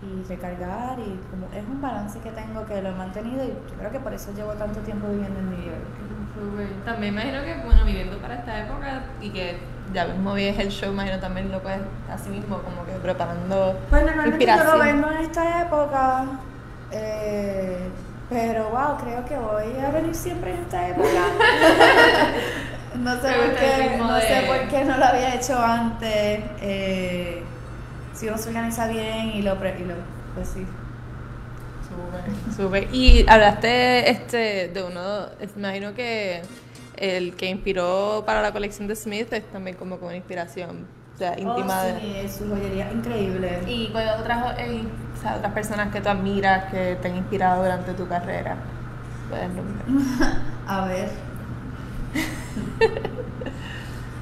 y 0.00 0.28
recargar 0.28 0.98
y 0.98 1.18
como 1.30 1.46
es 1.52 1.66
un 1.68 1.80
balance 1.80 2.20
que 2.20 2.30
tengo 2.30 2.64
que 2.66 2.80
lo 2.80 2.90
he 2.90 2.92
mantenido 2.92 3.44
y 3.44 3.48
yo 3.48 3.76
creo 3.78 3.90
que 3.90 3.98
por 3.98 4.14
eso 4.14 4.32
llevo 4.32 4.52
tanto 4.52 4.78
tiempo 4.80 5.08
viviendo 5.08 5.40
en 5.40 5.50
New 5.50 5.64
York. 5.64 6.84
También 6.84 7.14
imagino 7.14 7.42
que, 7.42 7.54
bueno, 7.64 7.84
viviendo 7.84 8.16
para 8.18 8.34
esta 8.34 8.60
época 8.60 9.02
y 9.20 9.30
que 9.30 9.58
ya 9.92 10.06
mismo 10.06 10.34
vienes 10.34 10.60
el 10.60 10.68
show, 10.68 10.92
imagino 10.92 11.18
también 11.18 11.50
lo 11.50 11.60
puedes 11.60 11.80
así 12.08 12.30
mismo, 12.30 12.58
como 12.58 12.84
que 12.86 12.92
preparando 13.02 13.76
Pues 13.90 14.04
normalmente 14.04 14.46
yo 14.46 14.64
lo 14.64 14.78
vendo 14.78 15.10
en 15.10 15.18
esta 15.18 15.62
época, 15.62 16.26
eh, 16.92 17.88
pero 18.28 18.70
wow, 18.70 18.98
creo 19.02 19.24
que 19.24 19.36
voy 19.36 19.84
a 19.84 19.90
venir 19.90 20.14
siempre 20.14 20.54
en 20.54 20.60
esta 20.60 20.88
época. 20.88 21.08
no 22.98 23.14
sé 23.20 23.32
por 23.32 23.54
qué, 23.56 23.96
no 23.98 24.20
sé 24.20 24.44
por 24.46 24.68
qué 24.68 24.84
no 24.84 24.96
lo 24.96 25.04
había 25.04 25.34
hecho 25.34 25.58
antes. 25.60 26.44
eh, 26.60 27.42
si 28.18 28.28
uno 28.28 28.36
se 28.38 28.48
organiza 28.48 28.86
bien 28.88 29.28
y 29.34 29.42
lo, 29.42 29.58
pre- 29.58 29.78
y 29.80 29.84
lo 29.84 29.94
pues 30.34 30.48
sí. 30.48 30.66
Súper, 31.88 32.56
súper. 32.56 32.94
Y 32.94 33.24
hablaste 33.28 34.10
este 34.10 34.68
de 34.68 34.82
uno, 34.82 35.26
imagino 35.56 35.94
que 35.94 36.42
el 36.96 37.34
que 37.34 37.46
inspiró 37.46 38.24
para 38.26 38.42
la 38.42 38.52
colección 38.52 38.88
de 38.88 38.96
Smith 38.96 39.32
es 39.32 39.44
también 39.50 39.76
como 39.76 39.98
con 39.98 40.14
inspiración, 40.14 40.86
o 41.14 41.18
sea, 41.18 41.38
íntima 41.38 41.80
Oh, 41.80 41.84
de... 41.86 42.00
sí, 42.00 42.12
es 42.16 42.32
su 42.36 42.48
joyería 42.48 42.92
increíble. 42.92 43.60
Y 43.66 43.88
con 43.92 44.02
otras, 44.06 44.58
eh, 44.58 44.82
o 45.16 45.20
sea, 45.22 45.36
otras 45.36 45.52
personas 45.52 45.92
que 45.92 46.00
tú 46.00 46.08
admiras 46.08 46.64
que 46.70 46.96
te 47.00 47.08
han 47.08 47.16
inspirado 47.16 47.62
durante 47.62 47.94
tu 47.94 48.06
carrera. 48.08 48.56
puedes 49.30 49.48
nombrar. 49.54 50.42
A 50.66 50.86
ver. 50.86 51.08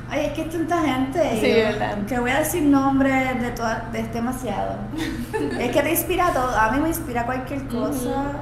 Ay, 0.08 0.26
es 0.26 0.32
que 0.34 0.42
es 0.42 0.50
tanta 0.50 0.80
gente. 0.82 1.20
Sí, 1.40 1.50
yo- 1.50 1.56
¿verdad? 1.64 1.98
Que 2.06 2.18
voy 2.20 2.30
a 2.30 2.38
decir 2.38 2.62
nombres 2.62 3.40
de 3.40 3.50
todas, 3.50 3.82
es 3.92 4.12
demasiado. 4.14 4.76
es 5.60 5.70
que 5.72 5.82
te 5.82 5.90
inspira 5.90 6.32
todo. 6.32 6.56
A 6.56 6.70
mí 6.70 6.80
me 6.80 6.88
inspira 6.88 7.26
cualquier 7.26 7.66
cosa. 7.66 8.32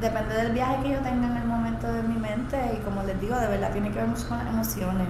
Depende 0.00 0.34
del 0.34 0.52
viaje 0.52 0.82
que 0.82 0.88
yo 0.90 0.98
tenga 0.98 1.28
en 1.28 1.36
el 1.36 1.44
momento 1.44 1.86
de 1.92 2.02
mi 2.02 2.16
mente. 2.16 2.56
Y 2.76 2.82
como 2.84 3.02
les 3.04 3.20
digo, 3.20 3.36
de 3.38 3.46
verdad 3.46 3.70
tiene 3.70 3.90
que 3.90 3.98
ver 4.00 4.08
mucho 4.08 4.26
con 4.28 4.38
las 4.38 4.48
emociones. 4.48 5.06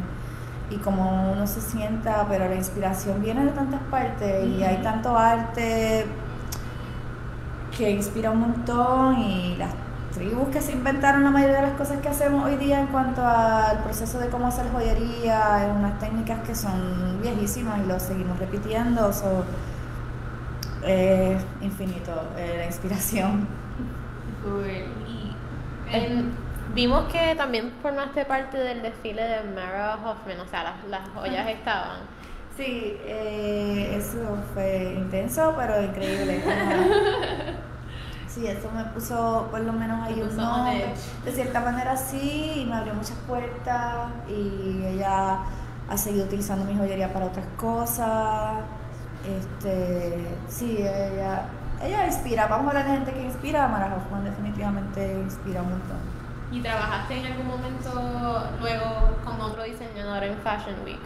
Y 0.71 0.77
como 0.77 1.33
uno 1.33 1.47
se 1.47 1.61
sienta, 1.63 2.27
pero 2.29 2.47
la 2.49 2.55
inspiración 2.57 3.23
viene 3.23 3.45
de 3.47 3.53
tantas 3.53 3.81
partes. 3.91 4.47
Y 4.47 4.63
hay 4.63 4.83
tanto 4.83 5.17
arte 5.17 6.05
que 7.77 7.91
inspira 7.91 8.31
un 8.31 8.41
montón 8.41 9.19
y 9.19 9.57
las 9.57 9.71
tribus 10.13 10.49
que 10.49 10.61
se 10.61 10.73
inventaron 10.73 11.25
la 11.25 11.31
mayoría 11.31 11.57
de 11.57 11.63
las 11.69 11.73
cosas 11.79 12.01
que 12.01 12.09
hacemos 12.09 12.45
hoy 12.45 12.57
día 12.57 12.81
en 12.81 12.89
cuanto 12.89 13.27
al 13.27 13.79
proceso 13.83 14.19
de 14.19 14.29
cómo 14.29 14.47
hacer 14.47 14.67
joyería, 14.71 15.65
es 15.67 15.77
unas 15.77 15.99
técnicas 15.99 16.41
que 16.47 16.55
son 16.55 17.21
viejísimas 17.23 17.81
y 17.83 17.87
lo 17.89 17.99
seguimos 17.99 18.39
repitiendo, 18.39 19.13
so, 19.13 19.45
eh, 20.85 21.39
infinito 21.61 22.13
eh, 22.37 22.57
la 22.59 22.67
inspiración. 22.67 23.47
Cool. 24.43 24.85
En- 25.93 26.33
vimos 26.75 27.05
que 27.13 27.35
también 27.37 27.73
formaste 27.83 28.25
parte 28.25 28.59
del 28.59 28.83
desfile 28.83 29.23
de 29.23 29.43
Mara 29.55 29.97
Hoffman, 29.97 30.41
o 30.41 30.47
sea, 30.49 30.63
las, 30.65 30.85
las 30.89 31.09
joyas 31.15 31.49
estaban. 31.49 31.99
Sí, 32.57 32.97
eh, 33.05 33.95
eso 33.97 34.37
fue 34.53 34.95
intenso, 34.97 35.55
pero 35.57 35.83
increíble. 35.83 36.43
Sí, 38.33 38.47
eso 38.47 38.71
me 38.75 38.85
puso 38.85 39.49
por 39.51 39.61
lo 39.61 39.73
menos 39.75 40.03
ahí 40.03 40.23
un 40.23 40.35
nombre. 40.35 40.95
De 41.23 41.33
cierta 41.33 41.61
manera 41.61 41.97
sí, 41.97 42.63
y 42.63 42.65
me 42.65 42.77
abrió 42.77 42.95
muchas 42.95 43.17
puertas 43.29 44.09
y 44.27 44.85
ella 44.87 45.41
ha 45.89 45.97
seguido 45.97 46.25
utilizando 46.25 46.65
mi 46.65 46.75
joyería 46.75 47.13
para 47.13 47.27
otras 47.27 47.45
cosas. 47.59 48.55
Este, 49.29 50.27
sí, 50.49 50.79
ella, 50.79 51.43
ella 51.83 52.07
inspira. 52.07 52.47
Vamos 52.47 52.67
a 52.67 52.69
hablar 52.71 52.87
de 52.87 52.93
gente 52.93 53.13
que 53.13 53.23
inspira. 53.23 53.69
Mara 53.69 53.95
Hoffman 53.97 54.25
definitivamente 54.25 55.13
inspira 55.13 55.61
un 55.61 55.71
montón. 55.71 55.99
¿Y 56.51 56.61
trabajaste 56.61 57.19
en 57.19 57.27
algún 57.27 57.49
momento 57.49 58.51
luego 58.61 59.17
con 59.25 59.41
otro 59.43 59.63
diseñador 59.63 60.25
en 60.25 60.39
Fashion 60.39 60.77
Week? 60.85 61.01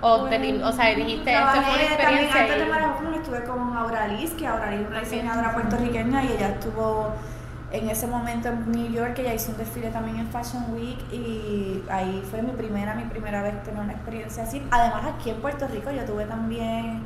O, 0.00 0.08
o, 0.12 0.24
te 0.28 0.38
di- 0.38 0.62
o 0.62 0.72
sea, 0.72 0.94
dijiste, 0.94 1.32
esto 1.32 1.46
fue 1.50 1.58
una 1.60 1.62
también 1.62 1.92
experiencia. 1.92 2.40
antes 2.42 2.58
de 2.58 2.66
y- 2.66 2.68
Mara 2.68 2.90
Hoffman 2.94 3.14
estuve 3.14 3.44
con 3.44 3.76
Auralis, 3.76 4.30
que 4.32 4.46
Auralis 4.46 4.80
es 4.82 4.86
una 4.88 5.00
diseñadora 5.00 5.54
puertorriqueña 5.54 6.24
y 6.24 6.32
ella 6.32 6.48
estuvo 6.50 7.12
en 7.70 7.90
ese 7.90 8.06
momento 8.06 8.48
en 8.48 8.70
New 8.72 8.90
York, 8.92 9.18
ella 9.18 9.34
hizo 9.34 9.50
un 9.52 9.58
desfile 9.58 9.90
también 9.90 10.16
en 10.18 10.28
Fashion 10.28 10.64
Week 10.72 10.98
y 11.12 11.82
ahí 11.90 12.22
fue 12.30 12.40
mi 12.42 12.52
primera, 12.52 12.94
mi 12.94 13.04
primera 13.04 13.42
vez 13.42 13.62
tener 13.64 13.80
una 13.82 13.92
experiencia 13.92 14.44
así. 14.44 14.66
Además 14.70 15.02
aquí 15.16 15.30
en 15.30 15.36
Puerto 15.40 15.66
Rico 15.68 15.90
yo 15.90 16.04
tuve 16.04 16.24
también, 16.26 17.02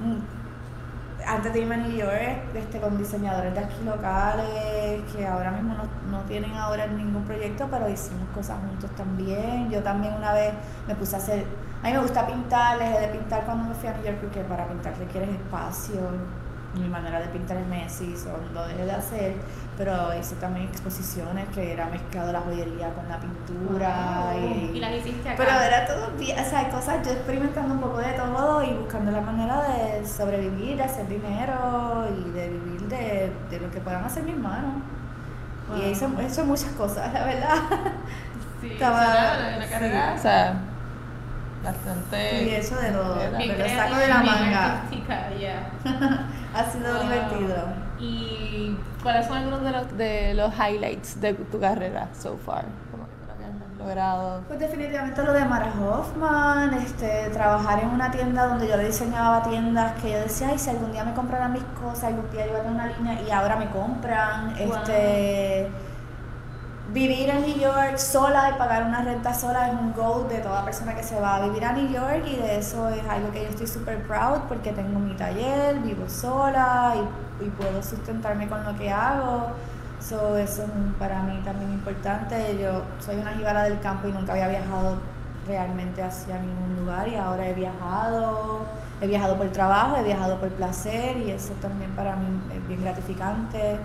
mm, 0.00 1.26
antes 1.26 1.52
de 1.52 1.60
irme 1.60 1.74
a 1.74 1.78
New 1.78 1.90
York, 1.96 2.38
este, 2.54 2.78
con 2.78 2.96
diseñadores 2.98 3.54
de 3.54 3.60
aquí 3.60 3.82
locales, 3.84 5.00
que 5.12 5.26
ahora 5.26 5.50
mismo 5.50 5.74
no, 5.74 5.84
no 6.16 6.22
tienen 6.24 6.52
ahora 6.54 6.86
ningún 6.86 7.24
proyecto, 7.24 7.66
pero 7.70 7.88
hicimos 7.88 8.28
cosas 8.34 8.58
juntos 8.60 8.90
también. 8.96 9.68
Yo 9.70 9.82
también 9.82 10.14
una 10.14 10.32
vez 10.32 10.52
me 10.86 10.94
puse 10.94 11.16
a 11.16 11.18
hacer, 11.18 11.44
a 11.82 11.86
mí 11.86 11.92
me 11.92 11.98
gusta 12.00 12.26
pintar, 12.26 12.78
dejé 12.78 13.00
de 13.00 13.08
pintar 13.08 13.44
cuando 13.44 13.64
me 13.68 13.74
fui 13.74 13.88
a 13.88 13.92
New 13.92 14.04
York 14.04 14.18
porque 14.20 14.40
para 14.42 14.66
pintar 14.66 14.96
requieres 14.98 15.30
espacio. 15.30 16.00
Mi 16.74 16.88
manera 16.88 17.20
de 17.20 17.28
pintar 17.28 17.56
es 17.56 17.66
Messi, 17.68 18.14
lo 18.52 18.66
dejé 18.66 18.84
de 18.84 18.92
hacer, 18.92 19.34
pero 19.78 20.14
hice 20.18 20.34
también 20.34 20.66
exposiciones 20.66 21.48
que 21.54 21.72
era 21.72 21.86
mezclado 21.86 22.32
la 22.32 22.40
joyería 22.42 22.92
con 22.92 23.08
la 23.08 23.18
pintura. 23.18 24.34
Y 24.36 24.78
las 24.78 24.92
hiciste 24.92 25.26
acá. 25.26 25.42
Pero 25.42 25.58
era 25.58 25.86
todo 25.86 26.08
o 26.08 26.50
sea, 26.50 26.68
cosas, 26.68 27.06
yo 27.06 27.12
experimentando 27.12 27.72
un 27.72 27.80
poco 27.80 27.96
de 27.98 28.12
todo 28.12 28.62
y 28.62 28.74
buscando 28.74 29.10
la 29.10 29.22
manera 29.22 29.62
de 29.62 30.06
sobrevivir, 30.06 30.76
de 30.76 30.82
hacer 30.82 31.08
dinero 31.08 32.06
y 32.14 32.30
de 32.32 32.48
vivir 32.50 32.80
de, 32.88 33.32
de 33.48 33.60
lo 33.60 33.70
que 33.70 33.80
puedan 33.80 34.04
hacer 34.04 34.24
mis 34.24 34.36
manos. 34.36 34.74
Wow. 35.68 35.78
Y 35.78 35.84
hice, 35.92 36.06
hice 36.26 36.42
muchas 36.44 36.72
cosas, 36.72 37.10
la 37.12 37.24
verdad. 37.24 37.54
Sí, 38.60 38.72
Estaba- 38.72 39.04
suena 39.04 39.56
una 39.56 39.66
carrera. 39.68 40.14
O 40.14 40.18
sea, 40.18 40.54
bastante. 41.66 42.44
Y 42.44 42.48
eso 42.54 42.76
de 42.76 42.90
lo, 42.92 43.14
creativa 43.14 43.68
saco 43.84 43.96
de 43.96 44.08
la 44.08 44.18
manga. 44.22 44.74
artística, 44.82 45.30
yeah. 45.38 45.70
Ha 46.54 46.64
sido 46.70 46.92
Wow. 46.94 47.02
divertido. 47.02 47.56
¿Y 47.98 48.76
cuáles 49.02 49.26
son 49.26 49.36
algunos 49.38 49.62
de 49.62 49.70
los, 49.72 49.96
de 49.98 50.34
los 50.34 50.52
highlights 50.54 51.20
de 51.20 51.34
tu 51.34 51.60
carrera 51.60 52.08
so 52.18 52.36
far? 52.38 52.64
Como 52.90 53.04
que 53.04 53.26
lo 53.26 53.36
que 53.38 53.44
has 53.44 53.78
logrado. 53.78 54.40
Pues 54.48 54.58
definitivamente 54.60 55.22
lo 55.22 55.32
de 55.34 55.44
Mara 55.44 55.72
Hoffman, 55.80 56.74
este, 56.74 57.28
trabajar 57.30 57.80
en 57.82 57.88
una 57.90 58.10
tienda 58.10 58.46
donde 58.46 58.68
yo 58.68 58.76
le 58.76 58.86
diseñaba 58.86 59.42
tiendas 59.42 59.92
que 60.00 60.12
yo 60.12 60.18
decía, 60.20 60.48
ay, 60.50 60.58
si 60.58 60.70
algún 60.70 60.92
día 60.92 61.04
me 61.04 61.12
compraran 61.14 61.52
mis 61.52 61.62
cosas, 61.82 62.04
algún 62.04 62.30
día 62.30 62.46
yo 62.46 62.52
tener 62.54 62.70
una 62.72 62.86
línea 62.86 63.20
y 63.22 63.30
ahora 63.30 63.56
me 63.56 63.68
compran, 63.70 64.54
este, 64.58 65.68
vivir 66.92 67.28
en 67.30 67.42
New 67.42 67.58
York 67.58 67.98
sola 67.98 68.52
y 68.54 68.58
pagar 68.58 68.84
una 68.84 69.02
renta 69.02 69.34
sola 69.34 69.68
es 69.68 69.74
un 69.74 69.92
goal 69.92 70.28
de 70.28 70.38
toda 70.38 70.64
persona 70.64 70.94
que 70.94 71.02
se 71.02 71.20
va 71.20 71.36
a 71.36 71.40
vivir 71.46 71.64
a 71.64 71.72
New 71.72 71.88
York 71.88 72.24
y 72.26 72.36
de 72.36 72.58
eso 72.58 72.88
es 72.88 73.04
algo 73.08 73.30
que 73.32 73.42
yo 73.42 73.48
estoy 73.48 73.66
súper 73.66 74.02
proud 74.06 74.40
porque 74.48 74.72
tengo 74.72 74.98
mi 74.98 75.14
taller, 75.14 75.78
vivo 75.80 76.08
sola 76.08 76.94
y, 77.40 77.50
puedo 77.50 77.82
sustentarme 77.82 78.48
con 78.48 78.64
lo 78.64 78.76
que 78.76 78.90
hago. 78.90 79.48
So, 80.00 80.36
eso 80.36 80.62
es 80.62 80.68
para 80.98 81.22
mí 81.22 81.40
también 81.44 81.70
importante. 81.72 82.56
Yo 82.58 82.82
soy 83.04 83.16
una 83.16 83.32
jíbara 83.32 83.64
del 83.64 83.78
campo 83.80 84.08
y 84.08 84.12
nunca 84.12 84.32
había 84.32 84.48
viajado 84.48 84.96
realmente 85.46 86.02
hacia 86.02 86.38
ningún 86.38 86.76
lugar 86.80 87.08
y 87.08 87.16
ahora 87.16 87.48
he 87.48 87.54
viajado. 87.54 88.60
He 89.00 89.06
viajado 89.06 89.36
por 89.36 89.48
trabajo, 89.48 89.96
he 89.96 90.02
viajado 90.02 90.38
por 90.38 90.48
placer 90.50 91.18
y 91.18 91.30
eso 91.30 91.52
también 91.60 91.90
para 91.92 92.16
mí 92.16 92.26
es 92.54 92.66
bien 92.68 92.82
gratificante. 92.82 93.78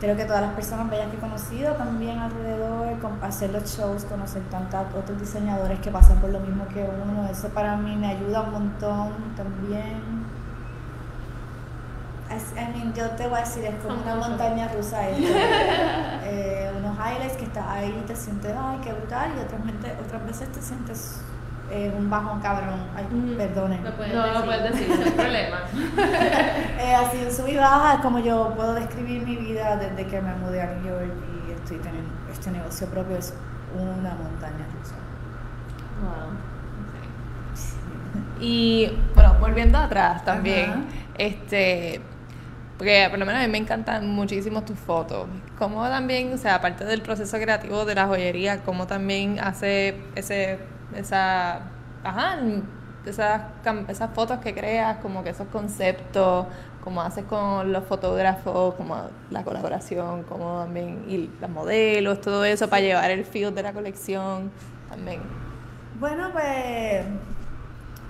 Creo 0.00 0.14
que 0.14 0.24
todas 0.26 0.42
las 0.42 0.52
personas 0.52 0.90
bellas 0.90 1.08
que 1.10 1.16
he 1.16 1.20
conocido 1.20 1.72
también 1.74 2.18
alrededor, 2.18 2.98
con- 2.98 3.18
hacer 3.22 3.50
los 3.50 3.64
shows, 3.64 4.04
conocer 4.04 4.42
tantos 4.50 4.80
otros 4.94 5.18
diseñadores 5.18 5.78
que 5.80 5.90
pasan 5.90 6.18
por 6.20 6.28
lo 6.30 6.40
mismo 6.40 6.66
que 6.68 6.82
uno, 6.84 7.26
eso 7.30 7.48
para 7.48 7.76
mí 7.76 7.96
me 7.96 8.08
ayuda 8.08 8.42
un 8.42 8.52
montón 8.52 9.12
también. 9.36 10.26
I 12.28 12.76
mean, 12.76 12.92
yo 12.92 13.08
te 13.10 13.26
voy 13.28 13.38
a 13.38 13.40
decir, 13.40 13.64
es 13.64 13.74
como 13.82 14.02
una 14.02 14.16
montaña 14.16 14.68
rusa 14.68 15.08
esto. 15.08 15.32
Eh, 16.28 16.72
unos 16.76 16.96
highlights 16.98 17.36
que 17.36 17.44
estás 17.44 17.64
ahí 17.68 17.96
y 18.02 18.04
te 18.04 18.16
sientes, 18.16 18.52
ay, 18.58 18.78
qué 18.82 18.92
brutal, 18.92 19.30
y 19.36 19.40
otras, 19.40 19.60
otras 20.04 20.26
veces 20.26 20.50
te 20.50 20.60
sientes 20.60 21.20
eh, 21.70 21.92
un 21.96 22.08
bajón 22.08 22.40
cabrón, 22.40 22.80
ay, 22.96 23.04
Ujú. 23.06 23.36
perdonen. 23.36 23.82
Lo 23.84 23.90
puedes 23.96 24.14
No, 24.14 24.22
decir. 24.22 24.38
no 24.38 24.44
puedes 24.46 24.72
decir, 24.72 24.88
no 24.88 25.04
hay 25.04 25.10
problema. 25.16 25.58
Eh, 26.80 26.94
así 26.94 27.18
en 27.18 27.32
sub 27.32 27.48
y 27.48 27.56
baja 27.56 27.94
es 27.94 28.00
como 28.00 28.18
yo 28.20 28.52
puedo 28.56 28.74
describir 28.74 29.22
mi 29.26 29.36
vida 29.36 29.76
desde 29.76 30.06
que 30.06 30.20
me 30.20 30.34
mudé 30.36 30.62
a 30.62 30.66
New 30.66 30.84
York 30.86 31.12
y 31.48 31.52
estoy 31.52 31.78
teniendo 31.78 32.10
este 32.32 32.50
negocio 32.50 32.86
propio, 32.88 33.16
es 33.16 33.34
una 33.74 34.14
montaña 34.14 34.66
rusa. 34.78 34.94
Y 38.40 38.90
bueno, 39.14 39.34
volviendo 39.40 39.78
atrás 39.78 40.24
también, 40.24 40.70
Ajá. 40.70 40.80
este, 41.16 42.00
porque 42.76 43.06
por 43.08 43.18
lo 43.18 43.24
menos 43.24 43.42
a 43.42 43.46
mí 43.46 43.50
me 43.50 43.58
encantan 43.58 44.08
muchísimo 44.10 44.62
tus 44.62 44.78
fotos. 44.78 45.26
Cómo 45.58 45.82
también, 45.88 46.34
o 46.34 46.36
sea, 46.36 46.56
aparte 46.56 46.84
del 46.84 47.00
proceso 47.00 47.38
creativo 47.38 47.84
de 47.86 47.94
la 47.94 48.06
joyería, 48.06 48.62
cómo 48.62 48.86
también 48.86 49.40
hace 49.40 49.96
ese, 50.14 50.58
esa, 50.94 51.60
ajá, 52.04 52.38
esas, 53.04 53.42
esas 53.88 54.10
fotos 54.10 54.38
que 54.40 54.54
creas, 54.54 54.98
como 54.98 55.22
que 55.22 55.30
esos 55.30 55.48
conceptos, 55.48 56.46
cómo 56.82 57.02
haces 57.02 57.24
con 57.24 57.72
los 57.72 57.84
fotógrafos, 57.84 58.74
como 58.74 58.96
la 59.30 59.42
colaboración, 59.42 60.22
como 60.24 60.60
también, 60.60 61.04
y 61.08 61.30
los 61.40 61.50
modelos, 61.50 62.20
todo 62.20 62.44
eso, 62.44 62.68
para 62.68 62.82
llevar 62.82 63.10
el 63.10 63.24
feel 63.24 63.54
de 63.54 63.62
la 63.62 63.72
colección 63.72 64.50
también. 64.88 65.20
Bueno, 65.98 66.30
pues 66.32 67.04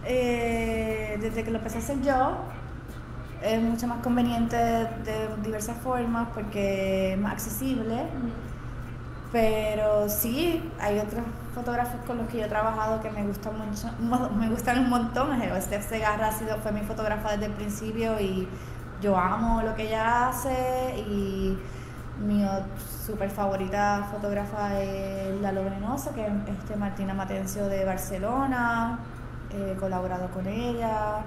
eh, 0.05 1.19
desde 1.21 1.43
que 1.43 1.51
lo 1.51 1.59
empecé 1.59 1.79
a 1.79 1.81
hacer 1.81 2.03
yo, 2.03 2.37
es 3.43 3.61
mucho 3.61 3.87
más 3.87 4.03
conveniente 4.03 4.57
de 4.57 5.29
diversas 5.43 5.77
formas 5.79 6.29
porque 6.35 7.13
es 7.13 7.19
más 7.19 7.33
accesible. 7.33 8.03
Pero 9.33 10.09
sí, 10.09 10.63
hay 10.81 10.99
otros 10.99 11.23
fotógrafos 11.57 11.99
con 12.07 12.19
los 12.19 12.29
que 12.29 12.37
yo 12.39 12.45
he 12.45 12.49
trabajado 12.49 13.01
que 13.01 13.11
me 13.11 13.27
gustan 13.27 13.55
mucho, 13.57 13.91
me 14.39 14.51
gustan 14.51 14.81
un 14.81 14.91
montón. 14.91 15.41
Steph 15.63 15.89
Segarra 15.89 16.29
ha 16.29 16.33
sido, 16.33 16.59
fue 16.59 16.71
mi 16.71 16.83
fotógrafa 16.83 17.33
desde 17.33 17.47
el 17.47 17.53
principio 17.53 18.21
y 18.21 18.47
yo 19.01 19.17
amo 19.17 19.63
lo 19.63 19.75
que 19.75 19.85
ella 19.85 20.29
hace 20.29 20.99
y 21.09 21.59
mi 22.21 22.45
super 23.07 23.31
favorita 23.31 24.07
fotógrafa 24.11 24.79
es 24.81 25.41
Lalo 25.41 25.65
Venenoso, 25.65 26.15
que 26.15 26.27
es 26.27 26.33
este, 26.47 26.77
Martina 26.77 27.15
Matencio 27.15 27.69
de 27.69 27.87
Barcelona, 27.87 28.99
he 29.51 29.75
colaborado 29.77 30.29
con 30.29 30.47
ella. 30.47 31.21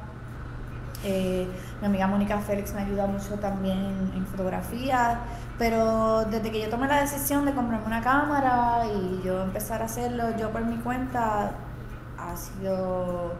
Eh, 1.03 1.47
mi 1.81 1.87
amiga 1.87 2.05
Mónica 2.05 2.37
Félix 2.39 2.73
me 2.73 2.81
ayuda 2.81 3.07
mucho 3.07 3.35
también 3.39 4.11
en 4.15 4.27
fotografía, 4.27 5.21
Pero 5.59 6.23
desde 6.23 6.51
que 6.51 6.61
yo 6.61 6.69
tomé 6.69 6.87
la 6.87 7.01
decisión 7.01 7.45
de 7.45 7.53
comprarme 7.53 7.85
una 7.85 8.01
cámara 8.01 8.83
y 8.85 9.21
yo 9.25 9.43
empezar 9.43 9.81
a 9.81 9.85
hacerlo 9.85 10.35
yo 10.37 10.51
por 10.51 10.63
mi 10.63 10.77
cuenta, 10.77 11.51
ha 12.17 12.37
sido 12.37 13.33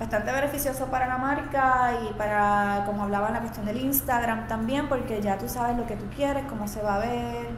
bastante 0.00 0.32
beneficioso 0.32 0.86
para 0.86 1.06
la 1.06 1.18
marca 1.18 1.92
y 2.08 2.14
para, 2.14 2.84
como 2.86 3.04
hablaba 3.04 3.28
en 3.28 3.34
la 3.34 3.40
cuestión 3.40 3.66
del 3.66 3.76
Instagram 3.76 4.48
también, 4.48 4.88
porque 4.88 5.20
ya 5.20 5.36
tú 5.36 5.46
sabes 5.46 5.76
lo 5.76 5.86
que 5.86 5.96
tú 5.96 6.06
quieres, 6.16 6.44
cómo 6.48 6.66
se 6.66 6.82
va 6.82 6.94
a 6.94 6.98
ver. 7.00 7.50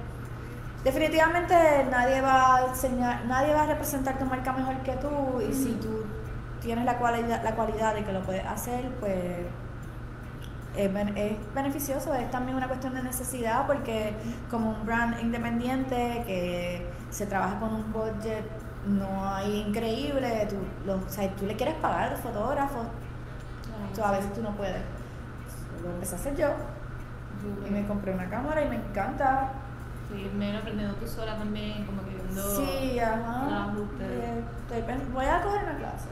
Definitivamente 0.82 1.54
nadie 1.88 2.20
va 2.20 2.56
a 2.56 2.66
enseñar, 2.66 3.24
nadie 3.26 3.54
va 3.54 3.62
a 3.62 3.66
representar 3.66 4.18
tu 4.18 4.24
marca 4.24 4.52
mejor 4.52 4.76
que 4.78 4.92
tú 4.96 5.40
y 5.40 5.54
si 5.54 5.72
tú 5.74 6.04
tienes 6.60 6.84
la 6.84 6.98
cualidad, 6.98 7.44
la 7.44 7.54
cualidad 7.54 7.94
de 7.94 8.04
que 8.04 8.12
lo 8.12 8.22
puedes 8.22 8.44
hacer, 8.44 8.90
pues 8.98 9.14
es, 10.76 10.90
es 11.16 11.54
beneficioso, 11.54 12.14
es 12.14 12.30
también 12.30 12.56
una 12.56 12.68
cuestión 12.68 12.94
de 12.94 13.02
necesidad 13.02 13.66
porque 13.66 14.14
como 14.50 14.70
un 14.70 14.86
brand 14.86 15.20
independiente 15.20 16.24
que 16.26 16.90
se 17.10 17.26
trabaja 17.26 17.60
con 17.60 17.72
un 17.72 17.92
budget 17.92 18.44
no 18.86 19.34
hay 19.34 19.64
increíble, 19.66 20.46
tú, 20.48 20.56
lo, 20.86 20.96
o 20.96 21.08
sea, 21.08 21.30
tú 21.36 21.46
le 21.46 21.56
quieres 21.56 21.74
pagar 21.76 22.08
a 22.08 22.10
los 22.10 22.20
fotógrafos, 22.20 22.86
so, 23.94 24.04
a 24.04 24.12
veces 24.12 24.32
tú 24.32 24.42
no 24.42 24.50
puedes. 24.50 24.82
Lo 25.82 25.90
empecé 25.90 26.14
a 26.14 26.18
hacer 26.18 26.36
yo 26.36 26.48
y 27.66 27.70
me 27.70 27.86
compré 27.86 28.12
una 28.12 28.28
cámara 28.28 28.62
y 28.64 28.68
me 28.68 28.76
encanta. 28.76 29.52
Sí, 30.10 30.30
me 30.36 30.50
he 30.50 30.56
aprendiendo 30.56 30.94
tú 30.96 31.06
sola 31.06 31.36
también, 31.36 31.84
como 31.86 32.02
que 32.04 32.10
viendo. 32.10 32.42
Sí, 32.56 32.98
ajá. 32.98 33.72
los. 33.74 33.88
Eh, 34.00 34.42
estoy 34.70 34.96
voy 35.12 35.26
a 35.26 35.42
coger 35.42 35.62
una 35.64 35.76
clase. 35.76 36.08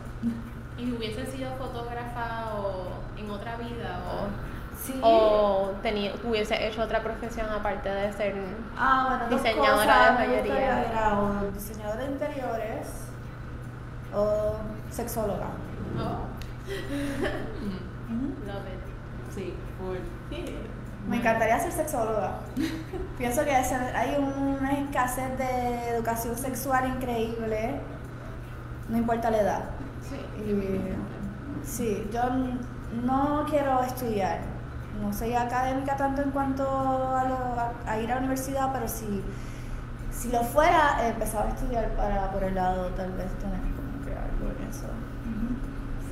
¿Y 0.79 0.93
hubiese 0.93 1.27
sido 1.27 1.55
fotógrafa 1.57 2.55
o 2.55 2.93
en 3.17 3.31
otra 3.31 3.57
vida 3.57 4.01
o, 4.07 4.29
Sí. 4.83 4.99
o 5.03 5.71
tenía, 5.81 6.13
hubiese 6.25 6.67
hecho 6.67 6.83
otra 6.83 7.03
profesión 7.03 7.47
aparte 7.51 7.89
de 7.89 8.13
ser 8.15 8.35
Ah, 8.77 9.19
bueno, 9.29 9.37
Diseñadora 9.37 9.75
cosas. 9.85 10.19
de 10.19 10.27
joyería. 10.27 10.91
Era 10.91 11.21
o 11.21 11.51
diseñadora 11.53 12.01
de 12.01 12.07
interiores 12.07 12.89
o 14.15 14.57
sexóloga. 14.91 15.47
Love 18.47 18.67
it. 18.73 19.35
Sí, 19.35 19.55
full. 19.79 19.99
Me 21.09 21.17
encantaría 21.17 21.59
ser 21.59 21.73
sexóloga. 21.73 22.33
Pienso 23.19 23.45
que 23.45 23.55
hay 23.55 24.17
una 24.17 24.73
escasez 24.73 25.37
de 25.39 25.89
educación 25.97 26.37
sexual 26.37 26.89
increíble, 26.97 27.81
no 28.89 28.97
importa 28.99 29.31
la 29.31 29.41
edad. 29.41 29.63
Sí. 30.09 30.17
Y, 30.43 31.65
sí, 31.67 32.09
yo 32.13 32.23
no 33.05 33.45
quiero 33.49 33.83
estudiar. 33.83 34.52
No 35.03 35.13
soy 35.13 35.35
académica 35.35 35.97
tanto 35.97 36.23
en 36.23 36.31
cuanto 36.31 36.63
a, 36.65 37.25
lo- 37.25 37.61
a- 37.61 37.73
a 37.93 38.01
ir 38.01 38.11
a 38.11 38.15
la 38.15 38.21
universidad, 38.21 38.73
pero 38.73 38.87
si, 38.89 39.23
si 40.13 40.31
lo 40.31 40.43
fuera, 40.45 40.99
eh, 41.03 41.09
empezaba 41.11 41.47
a 41.47 41.49
estudiar 41.49 41.89
para 41.97 42.31
por 42.31 42.43
el 42.45 42.55
lado 42.55 42.87
tal 42.91 43.13
vez 43.13 43.31
tener 43.39 43.59
como 43.61 44.05
que 44.05 44.13
algo 44.13 44.57
en 44.59 44.69
eso. 44.69 44.87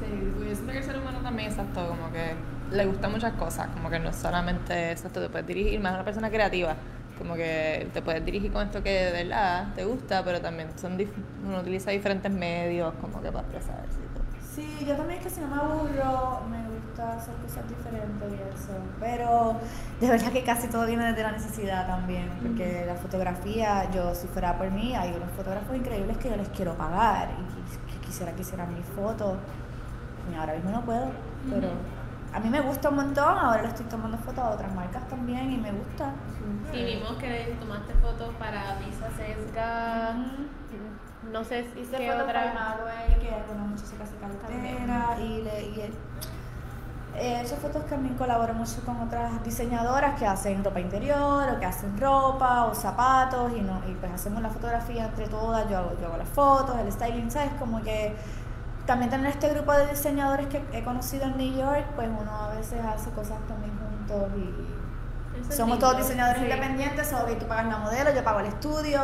Sí, 0.00 0.46
yo 0.48 0.55
siento 0.55 0.72
que 0.72 0.79
el 0.79 0.85
ser 0.85 0.98
humano 0.98 1.18
también, 1.20 1.50
exacto, 1.50 1.87
como 1.88 2.11
que 2.11 2.35
le 2.74 2.87
gustan 2.87 3.12
muchas 3.12 3.33
cosas, 3.35 3.68
como 3.68 3.90
que 3.90 3.98
no 3.98 4.12
solamente, 4.12 4.92
exacto, 4.92 5.20
te 5.20 5.29
puedes 5.29 5.46
dirigir, 5.46 5.79
más 5.81 5.94
una 5.94 6.05
persona 6.05 6.31
creativa, 6.31 6.74
como 7.18 7.35
que 7.35 7.88
te 7.92 8.00
puedes 8.03 8.24
dirigir 8.24 8.50
con 8.50 8.66
esto 8.66 8.83
que 8.83 8.90
de 8.90 9.12
verdad 9.24 9.66
te 9.74 9.85
gusta, 9.85 10.24
pero 10.24 10.40
también 10.40 10.68
son 10.76 10.96
uno 11.46 11.61
utiliza 11.61 11.90
diferentes 11.90 12.33
medios 12.33 12.94
como 13.00 13.20
que 13.22 13.31
para 13.31 13.40
expresarse 13.46 13.98
y 14.00 14.14
todo. 14.14 14.24
Sí, 14.61 14.85
yo 14.85 14.94
también 14.94 15.18
es 15.18 15.25
que 15.25 15.31
si 15.31 15.40
no 15.40 15.46
me 15.49 15.57
aburro, 15.57 16.40
me 16.51 16.59
gusta 16.68 17.14
hacer 17.14 17.35
cosas 17.37 17.66
diferentes 17.66 18.31
y 18.31 18.35
eso. 18.55 18.73
Pero 18.99 19.57
de 20.01 20.09
verdad 20.11 20.33
que 20.33 20.44
casi 20.44 20.68
todo 20.68 20.87
viene 20.87 21.07
desde 21.07 21.23
la 21.23 21.33
necesidad 21.33 21.87
también. 21.87 22.29
Porque 22.42 22.85
la 22.87 22.94
fotografía, 22.96 23.90
yo 23.90 24.14
si 24.14 24.27
fuera 24.27 24.59
por 24.59 24.70
mí, 24.70 24.94
hay 24.94 25.14
unos 25.14 25.31
fotógrafos 25.31 25.75
increíbles 25.75 26.18
que 26.18 26.29
yo 26.29 26.37
les 26.37 26.49
quiero 26.51 26.75
pagar 26.75 27.31
y 27.31 27.87
que, 27.87 27.92
que 27.94 28.07
quisiera 28.07 28.33
que 28.33 28.42
hicieran 28.42 28.75
mis 28.75 28.85
fotos. 28.85 29.38
Y 30.31 30.35
ahora 30.35 30.55
mismo 30.55 30.70
no 30.70 30.85
puedo, 30.85 31.11
pero 31.49 31.68
a 32.35 32.38
mí 32.38 32.51
me 32.51 32.61
gusta 32.61 32.90
un 32.90 32.96
montón. 32.96 33.38
Ahora 33.38 33.62
le 33.62 33.68
estoy 33.68 33.87
tomando 33.87 34.18
fotos 34.18 34.44
a 34.44 34.51
otras 34.51 34.75
marcas 34.75 35.09
también 35.09 35.51
y 35.53 35.57
me 35.57 35.73
gusta. 35.73 36.12
Y 36.73 36.85
vimos 36.85 37.16
que 37.16 37.57
tomaste 37.59 37.94
fotos 37.94 38.35
para 38.38 38.77
Visa 38.79 39.09
Sesga. 39.16 40.16
No 41.33 41.45
sé 41.45 41.64
si 41.75 41.83
qué 41.90 42.11
fotos 42.11 42.23
otra. 42.29 42.53
Magway, 42.55 43.19
que 43.21 43.29
es 43.29 43.45
una 43.55 43.64
muchacha 43.64 44.03
hace 44.03 44.16
cartera, 44.16 45.16
y, 45.21 45.43
le, 45.43 45.62
y 45.69 45.81
él- 45.83 45.95
he 47.16 47.40
hecho 47.43 47.57
fotos 47.57 47.85
que 47.85 47.90
también 47.90 48.14
colaboro 48.16 48.55
mucho 48.55 48.81
con 48.85 49.01
otras 49.01 49.43
diseñadoras 49.45 50.19
que 50.19 50.27
hacen 50.27 50.64
ropa 50.64 50.81
interior, 50.81 51.45
o 51.55 51.61
que 51.61 51.66
hacen 51.66 51.99
ropa, 52.01 52.64
o 52.66 52.75
zapatos, 52.75 53.53
y, 53.57 53.61
no, 53.61 53.81
y 53.88 53.93
pues 53.95 54.12
hacemos 54.12 54.43
la 54.43 54.49
fotografía 54.49 55.05
entre 55.07 55.27
todas, 55.29 55.69
yo 55.69 55.79
hago, 55.79 55.93
yo 56.01 56.07
hago 56.07 56.16
las 56.16 56.29
fotos, 56.29 56.77
el 56.79 56.90
styling, 56.90 57.31
¿sabes? 57.31 57.51
Como 57.59 57.81
que 57.83 58.14
también 58.87 59.11
tener 59.11 59.27
este 59.31 59.49
grupo 59.51 59.73
de 59.73 59.87
diseñadores 59.88 60.47
que 60.47 60.64
he 60.73 60.83
conocido 60.83 61.25
en 61.25 61.37
New 61.37 61.57
York, 61.59 61.85
pues 61.95 62.09
uno 62.09 62.31
a 62.35 62.55
veces 62.55 62.81
hace 62.85 63.11
cosas 63.11 63.38
también 63.47 63.73
juntos 63.79 64.31
y, 64.37 65.40
Eso 65.40 65.53
somos 65.53 65.77
lindo. 65.77 65.87
todos 65.87 65.99
diseñadores 65.99 66.38
Sí. 66.43 66.45
independientes, 66.49 67.07
solo 67.09 67.27
que 67.27 67.37
tú 67.37 67.47
pagas 67.47 67.66
la 67.66 67.77
modelo, 67.79 68.12
yo 68.14 68.25
pago 68.25 68.40
el 68.40 68.47
estudio, 68.47 69.01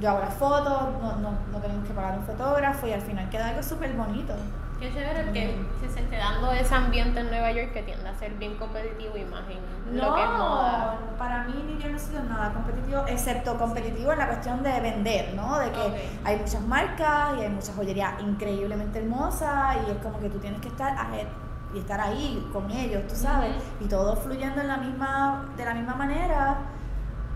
yo 0.00 0.10
hago 0.10 0.20
las 0.20 0.34
fotos, 0.34 0.82
no, 1.00 1.16
no, 1.16 1.30
no 1.52 1.58
tenemos 1.58 1.86
que 1.86 1.94
pagar 1.94 2.18
un 2.18 2.24
fotógrafo 2.24 2.86
y 2.86 2.92
al 2.92 3.00
final 3.00 3.28
queda 3.30 3.48
algo 3.48 3.62
súper 3.62 3.92
bonito. 3.94 4.34
Qué 4.78 4.92
chévere 4.92 5.32
que 5.32 5.56
se, 5.80 5.88
se 5.88 6.00
esté 6.00 6.18
dando 6.18 6.52
ese 6.52 6.74
ambiente 6.74 7.20
en 7.20 7.30
Nueva 7.30 7.50
York 7.50 7.72
que 7.72 7.82
tiende 7.82 8.06
a 8.06 8.14
ser 8.14 8.32
bien 8.34 8.56
competitivo 8.58 9.16
y 9.16 9.24
más 9.24 9.44
en 9.48 9.96
lo 9.96 10.14
que 10.14 10.22
es 10.22 10.28
moda. 10.28 10.98
para 11.16 11.44
mí 11.44 11.54
New 11.66 11.78
York 11.78 11.92
no 11.92 11.96
ha 11.96 11.98
sido 11.98 12.22
nada 12.24 12.52
competitivo, 12.52 13.04
excepto 13.06 13.56
competitivo 13.56 14.12
en 14.12 14.18
la 14.18 14.26
cuestión 14.26 14.62
de 14.62 14.78
vender, 14.80 15.32
¿no? 15.34 15.58
De 15.58 15.70
que 15.70 16.08
hay 16.24 16.36
muchas 16.36 16.60
marcas 16.60 17.38
y 17.38 17.40
hay 17.40 17.48
mucha 17.48 17.72
joyería 17.72 18.18
increíblemente 18.20 18.98
hermosa 18.98 19.76
y 19.86 19.92
es 19.92 19.96
como 20.02 20.20
que 20.20 20.28
tú 20.28 20.38
tienes 20.40 20.60
que 20.60 20.68
estar 20.68 20.92
ahead 20.92 21.26
y 21.74 21.78
estar 21.78 21.98
ahí 21.98 22.46
con 22.52 22.70
ellos, 22.70 23.02
tú 23.08 23.14
sabes, 23.14 23.52
y 23.80 23.86
todo 23.86 24.14
fluyendo 24.14 24.60
en 24.60 24.68
la 24.68 24.76
misma, 24.76 25.48
de 25.56 25.64
la 25.64 25.74
misma 25.74 25.94
manera. 25.94 26.58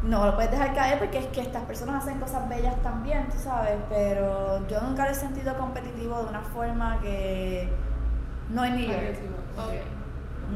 No 0.02 0.24
lo 0.24 0.34
puedes 0.34 0.50
dejar 0.50 0.74
caer 0.74 0.98
porque 0.98 1.18
es 1.18 1.26
que 1.26 1.42
estas 1.42 1.62
personas 1.64 2.02
hacen 2.02 2.18
cosas 2.20 2.48
bellas 2.48 2.74
también, 2.82 3.28
tú 3.28 3.36
sabes, 3.38 3.76
pero 3.90 4.66
yo 4.66 4.80
nunca 4.80 5.04
lo 5.04 5.10
he 5.10 5.14
sentido 5.14 5.54
competitivo 5.58 6.22
de 6.22 6.28
una 6.30 6.40
forma 6.40 6.98
que 7.02 7.70
no 8.48 8.64
en 8.64 8.76
New 8.76 8.86
York. 8.90 9.18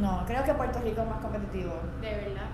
No, 0.00 0.24
creo 0.26 0.42
que 0.44 0.54
Puerto 0.54 0.80
Rico 0.80 1.02
es 1.02 1.08
más 1.08 1.18
competitivo. 1.18 1.74
De 2.00 2.08
verdad. 2.10 2.48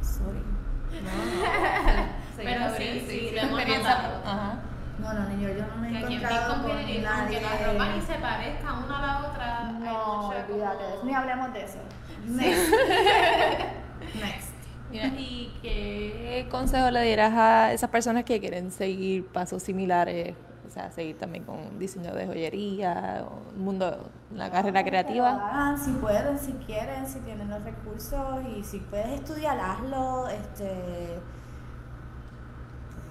Sorry. 0.00 0.42
Pero 2.36 2.70
sí, 2.76 3.04
sí, 3.08 3.30
lo 3.34 3.40
hemos 3.42 3.58
experiencia. 3.60 3.94
notado. 3.96 4.22
Ajá. 4.24 4.54
No, 5.00 5.12
no, 5.12 5.28
ni 5.28 5.42
yo, 5.42 5.48
yo 5.50 5.66
no 5.66 5.76
me 5.76 5.88
Que 5.90 5.94
he 5.94 5.98
es 5.98 6.04
encontrado 6.10 6.62
con 6.62 6.70
aunque 6.70 7.00
nadie. 7.02 7.40
la 7.40 7.72
ropa 7.72 7.86
ni 7.94 8.00
se 8.00 8.14
parezca 8.14 8.72
una 8.72 8.98
a 8.98 9.06
la 9.06 9.28
otra. 9.28 9.66
hay 9.66 9.72
No, 9.74 10.28
olvídate, 10.28 10.84
como- 10.94 11.04
ni 11.04 11.14
hablemos 11.14 11.52
de 11.52 11.64
eso. 11.64 11.78
Next. 12.26 12.72
Next. 14.14 14.47
Mira, 14.90 15.06
¿y 15.18 15.52
qué 15.62 16.46
consejo 16.50 16.90
le 16.90 17.02
dieras 17.02 17.32
a 17.34 17.72
esas 17.72 17.90
personas 17.90 18.24
que 18.24 18.40
quieren 18.40 18.70
seguir 18.70 19.26
pasos 19.26 19.62
similares? 19.62 20.34
O 20.66 20.70
sea, 20.70 20.90
seguir 20.90 21.18
también 21.18 21.44
con 21.44 21.78
diseño 21.78 22.14
de 22.14 22.26
joyería, 22.26 23.24
o 23.26 23.58
mundo, 23.58 24.10
la 24.34 24.50
carrera 24.50 24.84
creativa. 24.84 25.76
si 25.82 25.92
pueden, 25.92 26.38
si 26.38 26.52
quieren, 26.52 27.06
si 27.06 27.20
tienen 27.20 27.48
los 27.48 27.62
recursos 27.64 28.42
y 28.56 28.62
si 28.62 28.78
puedes 28.78 29.08
estudiar, 29.08 29.58
hazlo. 29.58 30.28
Este, 30.28 30.64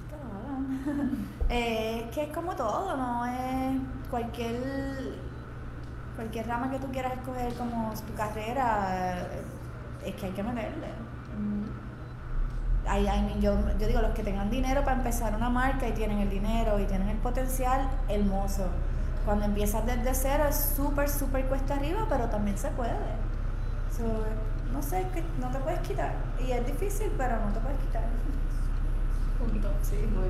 que 0.08 0.16
lo 0.24 0.40
hagan. 0.40 1.28
Eh, 1.50 2.04
es 2.06 2.16
que 2.16 2.24
es 2.24 2.30
como 2.30 2.56
todo, 2.56 2.96
¿no? 2.96 3.26
Es 3.26 3.82
cualquier, 4.10 5.16
cualquier 6.16 6.48
rama 6.48 6.70
que 6.70 6.78
tú 6.78 6.88
quieras 6.92 7.14
escoger 7.14 7.54
como 7.56 7.92
tu 8.08 8.14
carrera, 8.14 9.28
es 10.06 10.16
que 10.16 10.28
hay 10.28 10.32
que 10.32 10.44
meterle. 10.44 11.07
Hay- 12.88 13.36
yo, 13.40 13.56
yo 13.80 13.88
digo, 13.88 14.02
los 14.02 14.12
que 14.12 14.24
tengan 14.24 14.50
dinero 14.50 14.84
para 14.84 14.98
empezar 14.98 15.36
una 15.36 15.50
marca 15.50 15.88
y 15.88 15.92
tienen 15.94 16.20
el 16.20 16.30
dinero 16.30 16.80
y 16.80 16.86
tienen 16.86 17.10
el 17.10 17.18
potencial, 17.18 17.90
hermoso. 18.08 18.68
Cuando 19.26 19.46
empiezas 19.46 19.86
desde 19.86 20.14
cero 20.14 20.46
es 20.50 20.74
súper, 20.76 21.10
súper 21.10 21.46
cuesta 21.48 21.76
arriba, 21.76 22.06
pero 22.10 22.30
también 22.30 22.58
se 22.58 22.70
puede. 22.70 22.96
So, 23.96 24.04
no 24.72 24.82
sé, 24.82 25.06
que 25.14 25.24
no 25.40 25.50
te 25.52 25.60
puedes 25.60 25.80
quitar. 25.80 26.14
Y 26.46 26.52
es 26.52 26.66
difícil, 26.66 27.12
pero 27.18 27.36
no 27.46 27.52
te 27.54 27.60
puedes 27.60 27.78
quitar. 27.80 28.04
Punto. 29.40 29.70
Sí, 29.82 29.98
muy. 30.14 30.30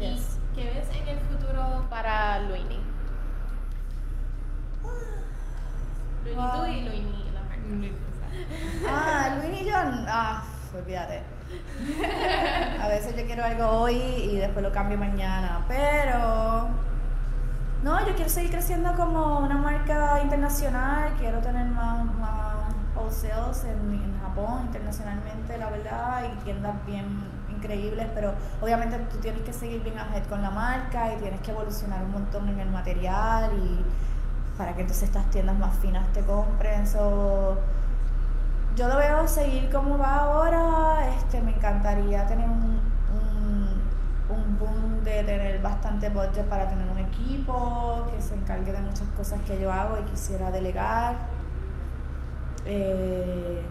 Yes. 0.00 0.38
¿Y 0.52 0.56
qué 0.56 0.64
ves 0.66 0.88
en 0.96 1.08
el 1.08 1.18
futuro 1.20 1.86
para 1.90 2.40
Luini? 2.40 2.80
Luini 6.24 6.50
tú 6.52 6.64
y 6.66 6.80
Luini 6.82 7.30
la 7.34 7.40
marca. 7.42 7.96
Ah, 8.88 9.36
Luis 9.36 9.60
y 9.62 9.70
John, 9.70 10.04
ah, 10.08 10.42
olvídate. 10.78 11.22
A 12.82 12.88
veces 12.88 13.16
yo 13.16 13.24
quiero 13.26 13.44
algo 13.44 13.66
hoy 13.66 13.96
y 13.96 14.36
después 14.36 14.64
lo 14.64 14.72
cambio 14.72 14.98
mañana, 14.98 15.64
pero 15.68 16.68
no, 17.82 18.06
yo 18.06 18.14
quiero 18.14 18.30
seguir 18.30 18.50
creciendo 18.50 18.94
como 18.94 19.40
una 19.40 19.56
marca 19.56 20.20
internacional, 20.22 21.12
quiero 21.18 21.38
tener 21.40 21.66
más, 21.66 22.04
más 22.16 22.74
wholesales 22.96 23.64
en, 23.64 23.92
en 23.92 24.20
Japón, 24.22 24.62
internacionalmente, 24.66 25.58
la 25.58 25.70
verdad, 25.70 26.24
y 26.32 26.44
tiendas 26.44 26.74
bien 26.86 27.04
increíbles, 27.50 28.06
pero 28.14 28.32
obviamente 28.60 28.98
tú 29.10 29.18
tienes 29.18 29.42
que 29.42 29.52
seguir 29.52 29.82
bien 29.82 29.98
ahead 29.98 30.24
con 30.28 30.42
la 30.42 30.50
marca 30.50 31.14
y 31.14 31.18
tienes 31.18 31.40
que 31.40 31.50
evolucionar 31.50 32.02
un 32.04 32.12
montón 32.12 32.48
en 32.48 32.60
el 32.60 32.70
material 32.70 33.50
y 33.56 33.84
para 34.56 34.74
que 34.74 34.82
entonces 34.82 35.08
estas 35.08 35.28
tiendas 35.30 35.58
más 35.58 35.76
finas 35.78 36.06
te 36.12 36.20
compren. 36.22 36.86
So, 36.86 37.58
yo 38.76 38.88
lo 38.88 38.96
veo 38.96 39.26
seguir 39.28 39.70
como 39.70 39.98
va 39.98 40.16
ahora, 40.20 41.08
este, 41.16 41.40
me 41.40 41.54
encantaría 41.54 42.26
tener 42.26 42.48
un, 42.48 42.80
un, 43.12 44.36
un 44.36 44.58
boom 44.58 45.04
de 45.04 45.22
tener 45.22 45.62
bastante 45.62 46.08
budget 46.08 46.46
para 46.48 46.68
tener 46.68 46.88
un 46.88 46.98
equipo 46.98 48.06
que 48.10 48.20
se 48.20 48.34
encargue 48.34 48.72
de 48.72 48.80
muchas 48.80 49.08
cosas 49.16 49.40
que 49.42 49.60
yo 49.60 49.72
hago 49.72 49.98
y 49.98 50.02
quisiera 50.10 50.50
delegar. 50.50 51.14
Eh, 52.66 53.62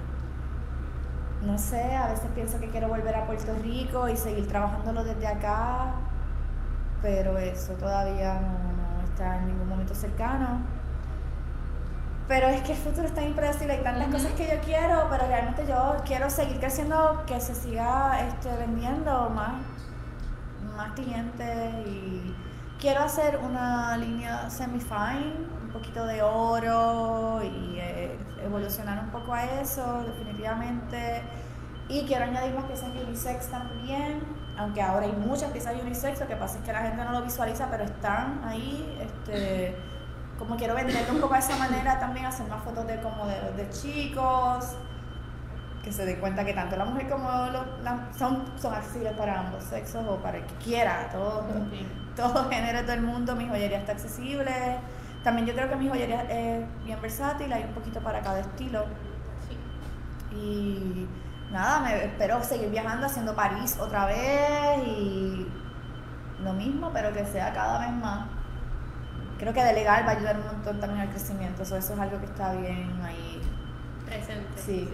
no 1.42 1.58
sé, 1.58 1.96
a 1.96 2.08
veces 2.08 2.28
pienso 2.34 2.60
que 2.60 2.70
quiero 2.70 2.88
volver 2.88 3.16
a 3.16 3.26
Puerto 3.26 3.54
Rico 3.62 4.08
y 4.08 4.16
seguir 4.16 4.48
trabajándolo 4.48 5.04
desde 5.04 5.28
acá, 5.28 5.96
pero 7.02 7.38
eso 7.38 7.74
todavía 7.74 8.36
no, 8.36 9.00
no 9.00 9.04
está 9.04 9.40
en 9.40 9.48
ningún 9.48 9.68
momento 9.68 9.94
cercano. 9.94 10.62
Pero 12.28 12.48
es 12.48 12.62
que 12.62 12.72
el 12.72 12.78
futuro 12.78 13.06
es 13.06 13.14
tan 13.14 13.26
impredecible, 13.26 13.74
hay 13.74 13.84
tantas 13.84 14.08
Ujú. 14.08 14.14
cosas 14.14 14.32
que 14.34 14.48
yo 14.48 14.62
quiero, 14.64 15.08
pero 15.10 15.28
realmente 15.28 15.66
yo 15.68 15.98
quiero 16.06 16.30
seguir 16.30 16.58
creciendo, 16.60 17.24
que 17.28 17.40
se 17.42 17.54
siga 17.54 18.18
este, 18.22 18.50
vendiendo 18.56 19.30
más, 19.30 19.56
más 20.76 20.94
clientes 20.94 21.74
y 21.86 22.34
quiero 22.80 23.02
hacer 23.02 23.38
una 23.44 23.98
línea 23.98 24.50
semi-fine, 24.50 25.48
un 25.64 25.70
poquito 25.74 26.06
de 26.06 26.22
oro 26.22 27.42
y 27.44 27.78
eh, 27.80 28.18
evolucionar 28.44 29.00
un 29.04 29.10
poco 29.10 29.34
a 29.34 29.44
eso, 29.44 30.04
definitivamente. 30.04 31.24
Y 31.90 32.06
quiero 32.06 32.24
añadir 32.24 32.56
más 32.56 32.64
piezas 32.66 32.90
unisex 33.06 33.48
también, 33.48 34.22
aunque 34.58 34.82
ahora 34.82 35.06
hay 35.06 35.12
muchas 35.12 35.52
piezas 35.52 35.76
unisex, 35.82 36.22
lo 36.22 36.28
que 36.28 36.38
pasa 36.38 36.58
es 36.58 36.64
que 36.64 36.72
la 36.72 36.80
gente 36.84 37.04
no 37.04 37.12
lo 37.12 37.22
visualiza, 37.22 37.68
pero 37.70 37.84
están 37.84 38.42
ahí. 38.46 38.98
Este, 39.02 39.76
como 40.44 40.58
quiero 40.58 40.76
venderlo 40.76 41.14
un 41.14 41.22
poco 41.22 41.34
de 41.34 41.40
esa 41.40 41.58
manera 41.58 42.00
también, 42.00 42.26
hacer 42.26 42.48
más 42.48 42.64
fotos 42.64 42.86
de 42.88 43.00
como 43.02 43.26
de, 43.28 43.36
de 43.56 43.70
chicos, 43.70 44.76
que 45.84 45.92
se 45.92 46.06
den 46.06 46.20
cuenta 46.20 46.46
que 46.46 46.54
tanto 46.54 46.76
la 46.78 46.86
mujer 46.86 47.10
como 47.10 47.30
lo- 47.30 47.78
la- 47.84 48.08
son, 48.18 48.44
son 48.62 48.74
accesibles 48.74 49.14
para 49.14 49.40
ambos 49.40 49.64
sexos 49.64 50.04
o 50.08 50.16
para 50.18 50.38
el 50.38 50.46
que 50.46 50.56
quiera, 50.56 51.10
todo, 51.12 51.46
todo 52.16 52.50
género, 52.50 52.82
todo 52.84 52.94
el 52.94 53.02
mundo, 53.02 53.36
mi 53.36 53.48
joyería 53.48 53.80
está 53.80 53.92
accesible. 53.94 54.52
También 55.24 55.48
yo 55.48 55.54
creo 55.54 55.70
que 55.70 55.76
mi 55.78 55.88
joyería 55.90 56.22
es 56.24 56.66
bien 56.86 57.02
versátil, 57.02 57.52
hay 57.52 57.64
un 57.64 57.74
poquito 57.74 58.00
para 58.02 58.22
cada 58.22 58.40
estilo. 58.42 58.86
Y 60.32 61.08
nada, 61.52 61.80
me 61.82 62.06
espero 62.06 62.44
seguir 62.44 62.70
viajando, 62.70 63.06
haciendo 63.06 63.36
París 63.36 63.78
otra 63.80 64.06
vez 64.08 64.88
y 64.88 65.48
lo 66.44 66.54
mismo, 66.54 66.92
pero 66.94 67.14
que 67.14 67.26
sea 67.26 67.54
cada 67.54 67.80
vez 67.80 67.92
más. 67.92 68.26
Creo 69.44 69.54
que 69.54 69.62
delegar 69.62 70.08
va 70.08 70.12
a 70.12 70.16
ayudar 70.16 70.38
un 70.38 70.46
montón 70.46 70.80
también 70.80 71.02
al 71.02 71.10
crecimiento, 71.10 71.66
so 71.66 71.76
eso 71.76 71.96
es 71.96 72.00
algo 72.00 72.18
que 72.18 72.28
está 72.28 72.54
bien 72.54 72.90
ahí. 73.04 73.42
Presente. 74.06 74.48
Sí. 74.56 74.90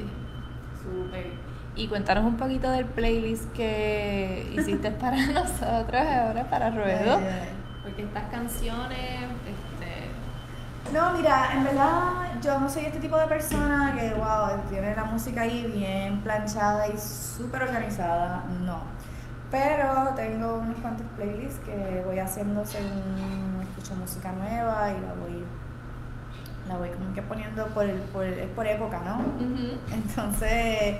Súper. 0.81 1.33
Y 1.75 1.87
cuéntanos 1.87 2.23
un 2.25 2.35
poquito 2.35 2.71
del 2.71 2.85
playlist 2.85 3.51
que 3.51 4.51
hiciste 4.57 4.89
para 4.89 5.17
nosotros 5.33 6.01
ahora, 6.01 6.49
para 6.49 6.71
Ruedo. 6.71 7.17
Ay, 7.17 7.25
ay, 7.25 7.39
ay. 7.43 7.49
Porque 7.83 8.01
estas 8.01 8.23
canciones, 8.31 9.25
este, 9.45 10.91
No, 10.95 11.11
mira, 11.11 11.53
en 11.53 11.65
verdad 11.65 12.01
yo 12.41 12.59
no 12.59 12.67
soy 12.67 12.85
este 12.85 12.97
tipo 12.97 13.17
de 13.17 13.27
persona 13.27 13.95
que, 13.95 14.15
wow, 14.15 14.67
tiene 14.67 14.95
la 14.95 15.03
música 15.03 15.41
ahí 15.41 15.71
bien 15.75 16.21
planchada 16.21 16.87
y 16.87 16.97
súper 16.97 17.61
organizada, 17.61 18.45
no. 18.65 18.81
Pero 19.51 20.15
tengo 20.15 20.55
unos 20.57 20.77
cuantos 20.77 21.05
playlists 21.15 21.59
que 21.59 22.01
voy 22.03 22.17
haciendo 22.17 22.65
según 22.65 23.58
escucho 23.79 23.95
música 23.95 24.31
nueva 24.33 24.91
y 24.91 25.01
la 25.01 25.13
voy, 25.13 25.43
la 26.67 26.77
voy 26.77 26.89
como 26.89 27.13
que 27.13 27.21
poniendo 27.21 27.65
por, 27.67 27.85
el- 27.85 27.99
por, 28.13 28.25
es 28.25 28.47
por 28.49 28.67
época, 28.67 28.99
¿no? 29.05 29.23
Entonces, 29.93 30.97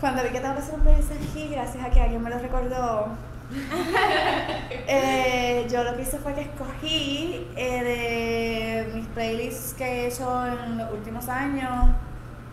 cuando 0.00 0.22
vi 0.22 0.28
que 0.30 0.40
que 0.40 0.46
hacer 0.46 0.74
un 0.74 0.80
playlist 0.82 1.12
aquí, 1.12 1.48
gracias 1.50 1.84
a 1.84 1.90
que 1.90 2.00
alguien 2.00 2.22
me 2.22 2.30
lo 2.30 2.38
recordó, 2.38 3.08
eh, 4.86 5.66
yo 5.70 5.82
lo 5.84 5.96
que 5.96 6.02
hice 6.02 6.18
fue 6.18 6.34
que 6.34 6.42
escogí 6.42 7.46
eh, 7.56 8.84
de 8.86 8.94
mis 8.94 9.06
playlists 9.08 9.74
que 9.74 9.84
he 9.84 10.06
hecho 10.08 10.46
en 10.46 10.78
los 10.78 10.92
últimos 10.92 11.28
años, 11.28 11.88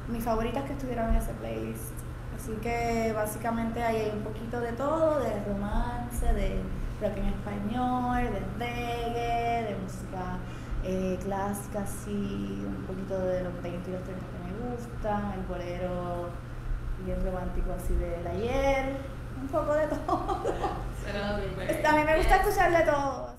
mis 0.08 0.24
favoritas 0.24 0.64
que 0.64 0.74
estuvieron 0.74 1.10
en 1.10 1.16
ese 1.16 1.34
playlist. 1.34 1.94
Así 2.36 2.52
que 2.62 3.12
básicamente 3.14 3.82
ahí 3.84 3.96
hay 3.98 4.12
un 4.16 4.24
poquito 4.24 4.60
de 4.62 4.72
todo, 4.74 5.20
de 5.20 5.32
romance, 5.46 6.26
de 6.34 6.60
rock 7.02 7.18
en 7.18 7.26
español, 7.26 8.24
de 8.34 8.66
reggae, 8.66 9.64
de 9.70 9.76
música 9.82 10.38
eh, 10.84 11.18
clásica, 11.24 11.82
así, 11.82 12.64
un 12.66 12.86
poquito 12.88 13.20
de 13.20 13.44
los 13.44 13.62
20 13.62 13.90
y 13.90 13.94
los 13.94 14.04
30 14.04 14.26
que 14.26 14.40
me 14.46 14.76
gustan, 14.76 15.34
el 15.34 15.42
bolero 15.46 16.30
bien 17.04 17.24
romántico 17.24 17.74
así 17.74 17.94
del 17.96 18.26
ayer, 18.26 18.98
un 19.42 19.48
poco 19.48 19.74
de 19.74 19.88
todo. 19.88 20.44
A 21.86 21.96
mí 21.96 22.04
me 22.04 22.18
gusta 22.18 22.36
escuchar 22.38 22.72
de 22.72 22.92
todo. 22.92 23.35